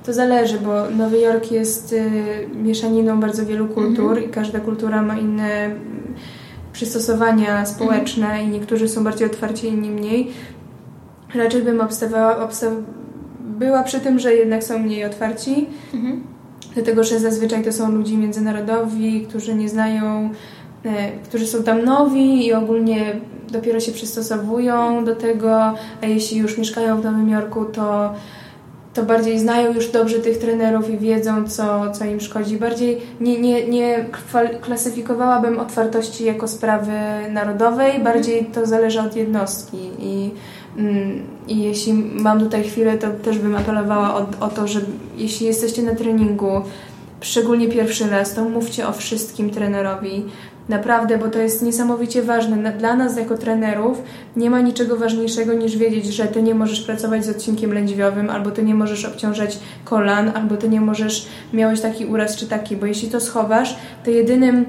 to 0.06 0.12
zależy, 0.12 0.58
bo 0.58 0.90
Nowy 0.90 1.18
Jork 1.18 1.50
jest 1.50 1.92
y, 1.92 2.10
mieszaniną 2.54 3.20
bardzo 3.20 3.46
wielu 3.46 3.66
kultur 3.66 4.10
mhm. 4.10 4.30
i 4.30 4.32
każda 4.32 4.60
kultura 4.60 5.02
ma 5.02 5.18
inne 5.18 5.70
przystosowania 6.72 7.66
społeczne 7.66 8.26
mhm. 8.26 8.46
i 8.46 8.48
niektórzy 8.48 8.88
są 8.88 9.04
bardziej 9.04 9.26
otwarci, 9.26 9.66
inni 9.66 9.90
mniej. 9.90 10.30
Raczej 11.34 11.62
bym 11.62 11.80
obstawała, 11.80 12.44
obstaw, 12.44 12.72
była 13.40 13.82
przy 13.82 14.00
tym, 14.00 14.18
że 14.18 14.34
jednak 14.34 14.64
są 14.64 14.78
mniej 14.78 15.04
otwarci. 15.04 15.66
Mhm. 15.94 16.22
Dlatego, 16.74 17.04
że 17.04 17.20
zazwyczaj 17.20 17.64
to 17.64 17.72
są 17.72 17.92
ludzie 17.92 18.16
międzynarodowi, 18.16 19.26
którzy 19.28 19.54
nie 19.54 19.68
znają, 19.68 20.30
e, 20.84 21.12
którzy 21.24 21.46
są 21.46 21.62
tam 21.62 21.84
nowi 21.84 22.46
i 22.46 22.52
ogólnie 22.52 23.20
dopiero 23.50 23.80
się 23.80 23.92
przystosowują 23.92 25.04
do 25.04 25.16
tego, 25.16 25.56
a 26.02 26.06
jeśli 26.06 26.38
już 26.38 26.58
mieszkają 26.58 27.00
w 27.00 27.04
Nowym 27.04 27.28
Jorku, 27.28 27.64
to, 27.64 28.14
to 28.94 29.02
bardziej 29.02 29.38
znają 29.38 29.72
już 29.72 29.90
dobrze 29.90 30.18
tych 30.18 30.38
trenerów 30.38 30.90
i 30.90 30.98
wiedzą, 30.98 31.48
co, 31.48 31.90
co 31.90 32.04
im 32.04 32.20
szkodzi. 32.20 32.56
Bardziej 32.56 33.00
nie, 33.20 33.40
nie, 33.40 33.68
nie 33.68 34.04
klasyfikowałabym 34.60 35.60
otwartości 35.60 36.24
jako 36.24 36.48
sprawy 36.48 36.92
narodowej, 37.30 38.00
bardziej 38.00 38.44
to 38.44 38.66
zależy 38.66 39.00
od 39.00 39.16
jednostki 39.16 39.90
i 39.98 40.30
i 41.48 41.62
jeśli 41.62 41.92
mam 41.94 42.40
tutaj 42.40 42.64
chwilę, 42.64 42.98
to 42.98 43.06
też 43.10 43.38
bym 43.38 43.56
apelowała 43.56 44.14
o, 44.14 44.26
o 44.40 44.48
to, 44.48 44.66
że 44.66 44.80
jeśli 45.16 45.46
jesteście 45.46 45.82
na 45.82 45.94
treningu, 45.94 46.62
szczególnie 47.20 47.68
pierwszy 47.68 48.10
raz, 48.10 48.34
to 48.34 48.44
mówcie 48.44 48.88
o 48.88 48.92
wszystkim 48.92 49.50
trenerowi. 49.50 50.24
Naprawdę, 50.68 51.18
bo 51.18 51.28
to 51.28 51.38
jest 51.38 51.62
niesamowicie 51.62 52.22
ważne. 52.22 52.72
Dla 52.72 52.96
nas 52.96 53.16
jako 53.16 53.38
trenerów 53.38 54.02
nie 54.36 54.50
ma 54.50 54.60
niczego 54.60 54.96
ważniejszego 54.96 55.52
niż 55.52 55.76
wiedzieć, 55.76 56.06
że 56.06 56.24
ty 56.24 56.42
nie 56.42 56.54
możesz 56.54 56.80
pracować 56.80 57.24
z 57.24 57.28
odcinkiem 57.28 57.72
lędźwiowym, 57.72 58.30
albo 58.30 58.50
ty 58.50 58.62
nie 58.62 58.74
możesz 58.74 59.04
obciążać 59.04 59.58
kolan, 59.84 60.32
albo 60.34 60.56
ty 60.56 60.68
nie 60.68 60.80
możesz, 60.80 61.26
miałeś 61.52 61.80
taki 61.80 62.06
uraz 62.06 62.36
czy 62.36 62.46
taki, 62.46 62.76
bo 62.76 62.86
jeśli 62.86 63.08
to 63.08 63.20
schowasz, 63.20 63.76
to 64.04 64.10
jedynym 64.10 64.64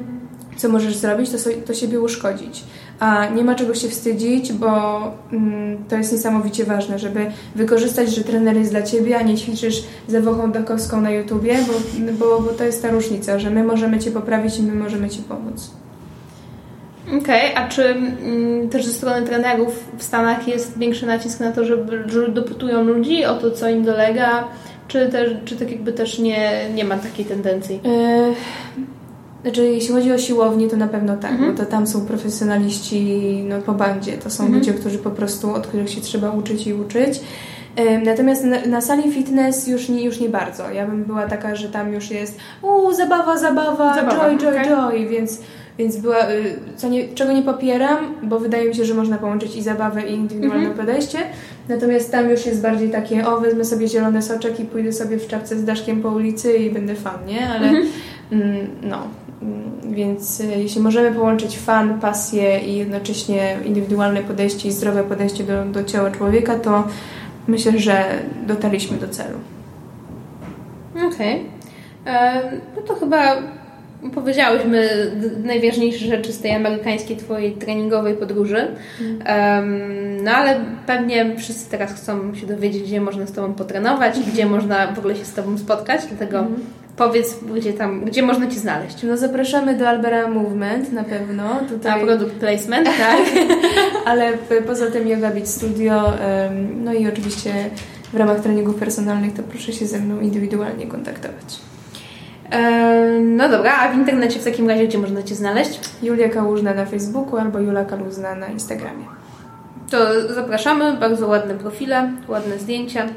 co 0.58 0.70
możesz 0.70 0.96
zrobić, 0.96 1.30
to, 1.30 1.40
so- 1.40 1.50
to 1.66 1.74
siebie 1.74 2.02
uszkodzić. 2.02 2.64
A 3.00 3.26
nie 3.26 3.44
ma 3.44 3.56
czego 3.56 3.76
się 3.76 3.90
wstydzić, 3.90 4.54
bo 4.54 5.02
mm, 5.32 5.84
to 5.90 5.96
jest 5.96 6.12
niesamowicie 6.12 6.66
ważne, 6.66 7.00
żeby 7.00 7.32
wykorzystać, 7.56 8.16
że 8.16 8.24
trener 8.24 8.58
jest 8.58 8.72
dla 8.72 8.82
ciebie, 8.82 9.18
a 9.18 9.22
nie 9.22 9.38
ćwiczysz 9.38 9.84
ze 10.08 10.22
Wochą 10.22 10.52
Dakowską 10.52 11.02
na 11.02 11.12
YouTubie, 11.12 11.58
bo, 11.68 11.74
bo, 12.12 12.42
bo 12.42 12.50
to 12.50 12.64
jest 12.64 12.82
ta 12.82 12.92
różnica, 12.92 13.40
że 13.40 13.50
my 13.50 13.64
możemy 13.64 14.00
cię 14.00 14.12
poprawić 14.12 14.58
i 14.58 14.64
my 14.64 14.76
możemy 14.76 15.10
ci 15.10 15.22
pomóc. 15.22 15.72
Okej, 17.22 17.56
a 17.56 17.68
czy 17.68 17.86
mm, 17.86 18.70
też 18.70 18.86
ze 18.86 18.92
strony 18.92 19.28
trenerów 19.28 19.84
w 19.98 20.04
Stanach 20.04 20.48
jest 20.48 20.78
większy 20.78 21.06
nacisk 21.06 21.40
na 21.40 21.52
to, 21.52 21.66
żeby, 21.66 22.04
że 22.10 22.30
dopytują 22.30 22.84
ludzi 22.84 23.26
o 23.26 23.34
to, 23.34 23.52
co 23.52 23.70
im 23.70 23.84
dolega, 23.84 24.48
czy, 24.88 25.10
też, 25.10 25.32
czy 25.46 25.56
tak 25.56 25.72
jakby 25.72 25.94
też 25.94 26.20
nie, 26.20 26.70
nie 26.74 26.84
ma 26.84 26.98
takiej 26.98 27.26
tendencji? 27.26 27.80
Yy, 27.84 28.36
Znaczy, 29.44 29.62
jeśli 29.68 29.94
chodzi 29.94 30.12
o 30.12 30.18
siłownię, 30.18 30.68
to 30.70 30.78
na 30.78 30.88
pewno 30.88 31.18
tak, 31.18 31.32
Mhm. 31.32 31.52
bo 31.52 31.58
to 31.58 31.66
tam 31.66 31.88
są 31.88 32.06
profesjonaliści 32.06 33.04
no, 33.50 33.62
po 33.62 33.74
bandzie. 33.74 34.12
To 34.14 34.30
są 34.30 34.44
Mhm. 34.44 34.60
ludzie, 34.60 34.74
którzy 34.74 34.98
po 34.98 35.12
prostu, 35.12 35.54
od 35.54 35.68
których 35.68 35.90
się 35.90 36.02
trzeba 36.02 36.32
uczyć 36.32 36.68
i 36.68 36.74
uczyć. 36.74 37.20
Natomiast 38.06 38.44
na, 38.44 38.66
na 38.66 38.82
sali 38.82 39.12
fitness 39.12 39.68
już 39.68 39.90
nie, 39.90 40.04
już 40.04 40.20
nie 40.20 40.30
bardzo. 40.30 40.70
Ja 40.72 40.88
bym 40.88 41.04
była 41.04 41.28
taka, 41.28 41.56
że 41.56 41.70
tam 41.70 41.94
już 41.94 42.12
jest 42.12 42.38
uuu, 42.62 42.94
zabawa, 42.94 43.38
zabawa, 43.38 43.96
Zabawa, 43.96 44.30
joy, 44.30 44.38
joy, 44.38 44.50
okej. 44.60 44.66
joy, 44.70 45.08
więc, 45.08 45.40
więc 45.78 45.98
była, 45.98 46.30
y, 46.32 46.56
co 46.78 46.90
nie, 46.90 47.08
czego 47.08 47.34
nie 47.34 47.42
popieram, 47.42 47.98
bo 48.24 48.40
wydaje 48.40 48.70
mi 48.70 48.76
się, 48.76 48.86
że 48.86 48.94
można 48.94 49.18
połączyć 49.18 49.56
i 49.56 49.62
zabawę, 49.62 50.02
i 50.08 50.14
indywidualne 50.14 50.68
Mhm. 50.68 50.78
podejście. 50.88 51.18
Natomiast 51.70 52.12
tam 52.12 52.30
już 52.30 52.46
jest 52.46 52.62
bardziej 52.62 52.90
takie, 52.90 53.28
o, 53.28 53.40
wezmę 53.40 53.66
sobie 53.66 53.88
zielony 53.88 54.22
soczek 54.22 54.60
i 54.60 54.66
pójdę 54.66 54.94
sobie 54.94 55.18
w 55.18 55.28
czapce 55.28 55.56
z 55.58 55.64
daszkiem 55.66 56.02
po 56.02 56.10
ulicy 56.10 56.54
i 56.54 56.70
będę 56.72 56.96
fan, 56.96 57.18
nie? 57.28 57.50
Ale 57.50 57.68
Mhm. 57.68 57.88
Mm, 58.32 58.68
No, 58.84 58.98
więc 59.92 60.40
y, 60.40 60.46
jeśli 60.46 60.82
możemy 60.82 61.12
połączyć 61.16 61.58
fan, 61.60 62.00
pasję 62.00 62.60
i 62.60 62.76
jednocześnie 62.78 63.58
indywidualne 63.66 64.22
podejście 64.24 64.70
i 64.70 64.72
zdrowe 64.72 65.04
podejście 65.04 65.44
do, 65.44 65.66
do 65.66 65.84
ciała 65.84 66.12
człowieka, 66.12 66.60
to 66.60 66.88
myślę, 67.48 67.80
że 67.80 68.06
dotarliśmy 68.48 68.98
do 68.98 69.08
celu. 69.08 69.38
Okej. 71.14 71.46
E, 72.06 72.42
No 72.76 72.82
to 72.82 72.96
chyba 72.96 73.36
powiedziałyśmy 74.16 74.90
najważniejsze 75.44 76.06
rzeczy 76.06 76.32
z 76.34 76.40
tej 76.40 76.52
amerykańskiej 76.52 77.18
twojej 77.18 77.52
treningowej 77.52 78.16
podróży. 78.16 78.68
Em, 79.26 80.24
No 80.24 80.32
ale 80.32 80.60
pewnie 80.88 81.36
wszyscy 81.38 81.72
teraz 81.72 81.94
chcą 81.94 82.36
się 82.36 82.48
dowiedzieć, 82.48 82.84
gdzie 82.84 83.02
można 83.02 83.26
z 83.26 83.32
Tobą 83.32 83.54
potrenować 83.54 84.18
i 84.18 84.32
gdzie 84.32 84.46
można 84.46 84.88
w 84.88 85.00
ogóle 85.00 85.16
się 85.16 85.26
z 85.26 85.34
Tobą 85.34 85.58
spotkać, 85.58 86.02
dlatego 86.08 86.46
powiedz, 86.98 87.40
gdzie 87.56 87.74
tam, 87.74 88.06
gdzie 88.06 88.24
można 88.24 88.48
Cię 88.48 88.60
znaleźć. 88.60 89.04
No 89.04 89.18
zapraszamy 89.18 89.78
do 89.78 89.90
Albera 89.90 90.28
Movement 90.28 90.92
na 90.92 91.04
pewno. 91.04 91.44
Na 91.44 91.60
Tutaj, 91.60 92.02
produkt 92.02 92.34
placement. 92.34 92.88
tak, 93.08 93.20
ale 94.06 94.34
poza 94.68 94.92
tym 94.92 95.08
Yoga 95.08 95.30
Beat 95.32 95.48
Studio, 95.48 96.14
no 96.76 96.94
i 96.94 97.08
oczywiście 97.08 97.54
w 98.14 98.16
ramach 98.16 98.40
treningów 98.40 98.76
personalnych 98.76 99.34
to 99.34 99.44
proszę 99.44 99.74
się 99.74 99.86
ze 99.86 100.00
mną 100.00 100.20
indywidualnie 100.20 100.88
kontaktować. 100.88 101.60
No 103.22 103.50
dobra, 103.50 103.78
a 103.80 103.94
w 103.94 103.98
internecie 103.98 104.40
w 104.40 104.44
takim 104.44 104.70
razie 104.70 104.88
gdzie 104.88 104.98
można 104.98 105.24
Cię 105.24 105.36
znaleźć? 105.36 105.80
Julia 106.04 106.30
Kałużna 106.30 106.74
na 106.74 106.86
Facebooku 106.86 107.38
albo 107.38 107.60
Jula 107.60 107.86
Kaluzna 107.86 108.36
na 108.36 108.48
Instagramie. 108.48 109.23
To 109.94 110.34
zapraszamy, 110.34 110.94
bardzo 110.98 111.28
ładne 111.28 111.54
profile, 111.56 112.12
ładne 112.28 112.60
zdjęcia, 112.60 113.06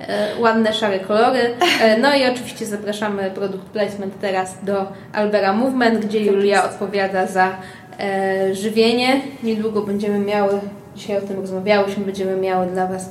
e, 0.00 0.40
ładne 0.40 0.72
szare 0.72 1.00
kolory. 1.00 1.40
E, 1.80 1.98
no 1.98 2.16
i 2.16 2.26
oczywiście 2.26 2.66
zapraszamy 2.66 3.30
produkt 3.30 3.64
placement 3.64 4.20
teraz 4.20 4.58
do 4.62 4.86
Albera 5.12 5.52
Movement, 5.52 6.06
gdzie 6.06 6.24
Julia 6.24 6.64
odpowiada 6.64 7.26
za 7.26 7.56
e, 7.98 8.54
żywienie. 8.54 9.20
Niedługo 9.42 9.82
będziemy 9.82 10.18
miały, 10.18 10.60
dzisiaj 10.96 11.18
o 11.18 11.20
tym 11.20 11.40
rozmawiałyśmy, 11.40 12.04
będziemy 12.04 12.36
miały 12.36 12.66
dla 12.66 12.86
Was, 12.86 13.10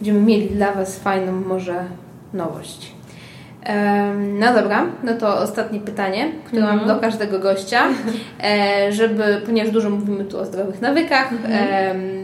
będziemy 0.00 0.20
mieli 0.20 0.50
dla 0.50 0.72
Was 0.72 0.98
fajną 0.98 1.32
może 1.32 1.84
nowość. 2.32 2.92
No 4.40 4.54
dobra, 4.54 4.86
no 5.02 5.14
to 5.14 5.38
ostatnie 5.38 5.80
pytanie, 5.80 6.32
które 6.44 6.62
mam 6.62 6.86
do 6.86 6.96
każdego 6.96 7.38
gościa, 7.38 7.82
e, 8.44 8.92
żeby, 8.92 9.42
ponieważ 9.46 9.72
dużo 9.72 9.90
mówimy 9.90 10.24
tu 10.24 10.38
o 10.38 10.44
zdrowych 10.44 10.80
nawykach, 10.80 11.32
em, 11.32 12.22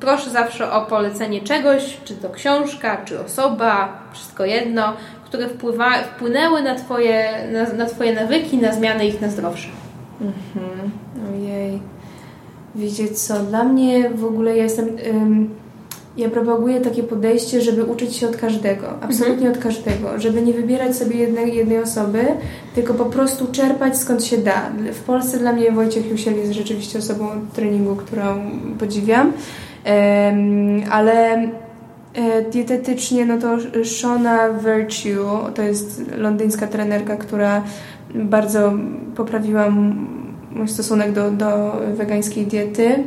proszę 0.00 0.30
zawsze 0.30 0.72
o 0.72 0.86
polecenie 0.86 1.40
czegoś, 1.40 2.00
czy 2.04 2.14
to 2.14 2.30
książka, 2.30 2.96
czy 3.04 3.20
osoba, 3.20 4.02
wszystko 4.12 4.44
jedno, 4.44 4.92
które 5.24 5.48
wpływa, 5.48 5.90
wpłynęły 5.92 6.62
na 6.62 6.74
twoje, 6.74 7.28
na, 7.52 7.72
na 7.72 7.86
twoje 7.86 8.14
nawyki, 8.14 8.58
na 8.58 8.72
zmianę 8.72 9.06
ich 9.06 9.20
na 9.20 9.28
zdrowsze. 9.28 9.68
Mhm. 10.20 10.90
Ojej. 11.34 11.82
Wiecie 12.74 13.08
co, 13.08 13.38
dla 13.40 13.64
mnie 13.64 14.10
w 14.10 14.24
ogóle 14.24 14.56
ja 14.56 14.62
jestem... 14.62 14.96
Ym, 15.06 15.54
ja 16.18 16.30
propaguję 16.30 16.80
takie 16.80 17.02
podejście, 17.02 17.60
żeby 17.60 17.84
uczyć 17.84 18.16
się 18.16 18.28
od 18.28 18.36
każdego, 18.36 18.86
absolutnie 19.00 19.50
od 19.50 19.58
każdego, 19.58 20.18
żeby 20.18 20.42
nie 20.42 20.52
wybierać 20.52 20.96
sobie 20.96 21.16
jednej, 21.16 21.56
jednej 21.56 21.82
osoby, 21.82 22.24
tylko 22.74 22.94
po 22.94 23.04
prostu 23.04 23.46
czerpać 23.52 23.98
skąd 23.98 24.24
się 24.24 24.38
da. 24.38 24.70
W 24.92 25.00
Polsce 25.00 25.38
dla 25.38 25.52
mnie 25.52 25.72
Wojciech 25.72 26.10
Jusiel 26.10 26.36
jest 26.36 26.52
rzeczywiście 26.52 26.98
osobą 26.98 27.30
od 27.30 27.52
treningu, 27.52 27.96
którą 27.96 28.50
podziwiam, 28.78 29.32
Em, 29.84 30.82
ale 30.90 31.48
e, 32.14 32.42
dietetycznie 32.50 33.26
no 33.26 33.38
to 33.38 33.56
Shona 33.84 34.48
Virtue, 34.48 35.52
to 35.54 35.62
jest 35.62 36.02
londyńska 36.16 36.66
trenerka, 36.66 37.16
która 37.16 37.62
bardzo 38.14 38.72
poprawiła 39.16 39.70
mój 40.50 40.68
stosunek 40.68 41.12
do, 41.12 41.30
do 41.30 41.76
wegańskiej 41.94 42.46
diety. 42.46 43.04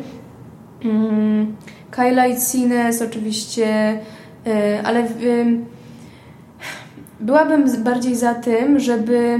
Mm, 0.84 1.56
Kyla 1.92 2.28
Itsines 2.28 3.02
oczywiście, 3.02 4.00
e, 4.48 4.82
ale 4.84 5.00
ym, 5.00 5.66
byłabym 7.20 7.84
bardziej 7.84 8.16
za 8.16 8.36
tym, 8.36 8.80
żeby 8.80 9.40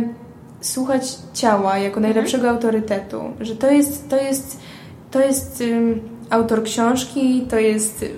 słuchać 0.62 1.18
ciała 1.34 1.78
jako 1.78 2.00
najlepszego 2.00 2.50
autorytetu, 2.50 3.22
że 3.40 3.56
to 3.56 3.72
jest, 3.72 4.10
to 4.10 4.18
jest, 4.18 4.60
to 5.12 5.20
jest 5.20 5.62
ym, 5.62 6.02
autor 6.32 6.64
książki, 6.64 7.46
to 7.50 7.60
jest 7.60 8.04
y, 8.04 8.10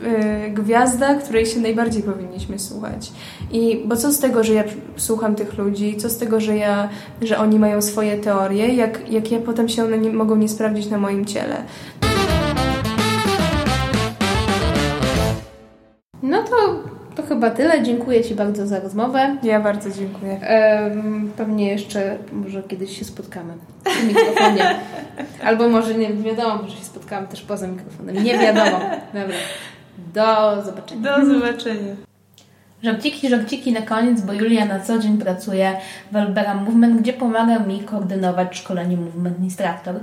gwiazda, 0.50 1.16
której 1.16 1.46
się 1.46 1.60
najbardziej 1.60 2.04
powinniśmy 2.04 2.60
słuchać. 2.60 3.12
I 3.52 3.84
bo 3.86 3.96
co 3.96 4.12
z 4.12 4.20
tego, 4.20 4.44
że 4.44 4.54
ja 4.54 4.64
słucham 4.98 5.36
tych 5.36 5.58
ludzi, 5.58 5.98
co 5.98 6.10
z 6.10 6.18
tego, 6.18 6.40
że 6.40 6.58
ja, 6.58 6.90
że 7.22 7.38
oni 7.38 7.60
mają 7.60 7.82
swoje 7.82 8.18
teorie, 8.18 8.76
jak, 8.76 9.10
jak 9.10 9.32
ja 9.32 9.40
potem 9.40 9.70
się 9.70 9.84
one 9.84 9.98
nie, 9.98 10.14
mogą 10.14 10.36
nie 10.36 10.50
sprawdzić 10.50 10.90
na 10.90 10.98
moim 10.98 11.26
ciele. 11.26 11.64
No 16.24 16.44
to, 16.44 16.56
to 17.16 17.24
chyba 17.24 17.50
tyle. 17.50 17.84
Dziękuję 17.84 18.24
Ci 18.24 18.36
bardzo 18.36 18.68
za 18.68 18.80
rozmowę. 18.80 19.38
Ja 19.44 19.60
bardzo 19.60 19.92
dziękuję. 19.92 20.40
Em, 20.42 21.32
pewnie 21.38 21.68
jeszcze 21.68 22.18
może 22.32 22.64
kiedyś 22.64 23.00
się 23.00 23.06
spotkamy 23.06 23.54
w 23.86 24.08
mikrofonie. 24.08 24.76
Albo 25.46 25.70
może 25.70 25.96
nie 25.96 26.14
wiadomo, 26.14 26.64
może 26.64 26.78
się 26.78 26.84
spotkamy 26.84 27.28
też 27.28 27.42
poza 27.42 27.68
mikrofonem. 27.68 28.24
Nie 28.24 28.38
wiadomo. 28.40 28.80
Dobra. 29.14 29.36
Do 30.14 30.62
zobaczenia. 30.66 31.02
Do 31.02 31.26
zobaczenia. 31.26 31.96
Żarciki, 32.84 33.30
żarciki 33.30 33.74
na 33.74 33.82
koniec, 33.82 34.22
bo 34.22 34.34
Julia 34.34 34.66
na 34.66 34.80
co 34.80 35.00
dzień 35.00 35.18
pracuje 35.18 35.78
w 36.12 36.16
Albera 36.16 36.54
Movement, 36.54 37.02
gdzie 37.02 37.14
pomaga 37.14 37.60
mi 37.60 37.80
koordynować 37.80 38.58
szkolenie 38.58 38.98
Movement 38.98 39.40
Instructor, 39.40 39.96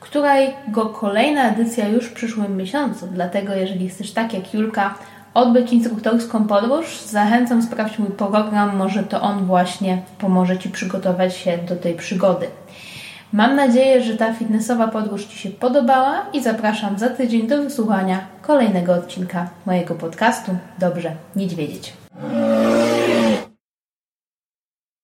którego 0.00 0.86
kolejna 0.86 1.50
edycja 1.50 1.88
już 1.88 2.06
w 2.06 2.12
przyszłym 2.12 2.56
miesiącu. 2.56 3.06
Dlatego 3.12 3.54
jeżeli 3.54 3.84
jesteś 3.84 4.12
tak 4.12 4.34
jak 4.34 4.54
Julka, 4.54 4.94
odbyć 5.34 5.72
instruktorską 5.72 6.44
podróż, 6.44 7.00
zachęcam 7.00 7.62
sprawdź 7.62 7.98
mój 7.98 8.10
program, 8.10 8.76
może 8.76 9.02
to 9.02 9.20
on 9.20 9.44
właśnie 9.44 10.02
pomoże 10.18 10.58
Ci 10.58 10.70
przygotować 10.70 11.36
się 11.36 11.58
do 11.58 11.76
tej 11.76 11.94
przygody. 11.94 12.46
Mam 13.32 13.56
nadzieję, 13.56 14.02
że 14.02 14.16
ta 14.16 14.32
fitnessowa 14.34 14.88
podróż 14.88 15.24
Ci 15.24 15.38
się 15.38 15.50
podobała 15.50 16.26
i 16.32 16.42
zapraszam 16.42 16.98
za 16.98 17.10
tydzień 17.10 17.46
do 17.46 17.62
wysłuchania 17.62 18.20
kolejnego 18.42 18.94
odcinka 18.94 19.48
mojego 19.66 19.94
podcastu 19.94 20.56
Dobrze 20.78 21.12
Niedźwiedzieć. 21.36 21.92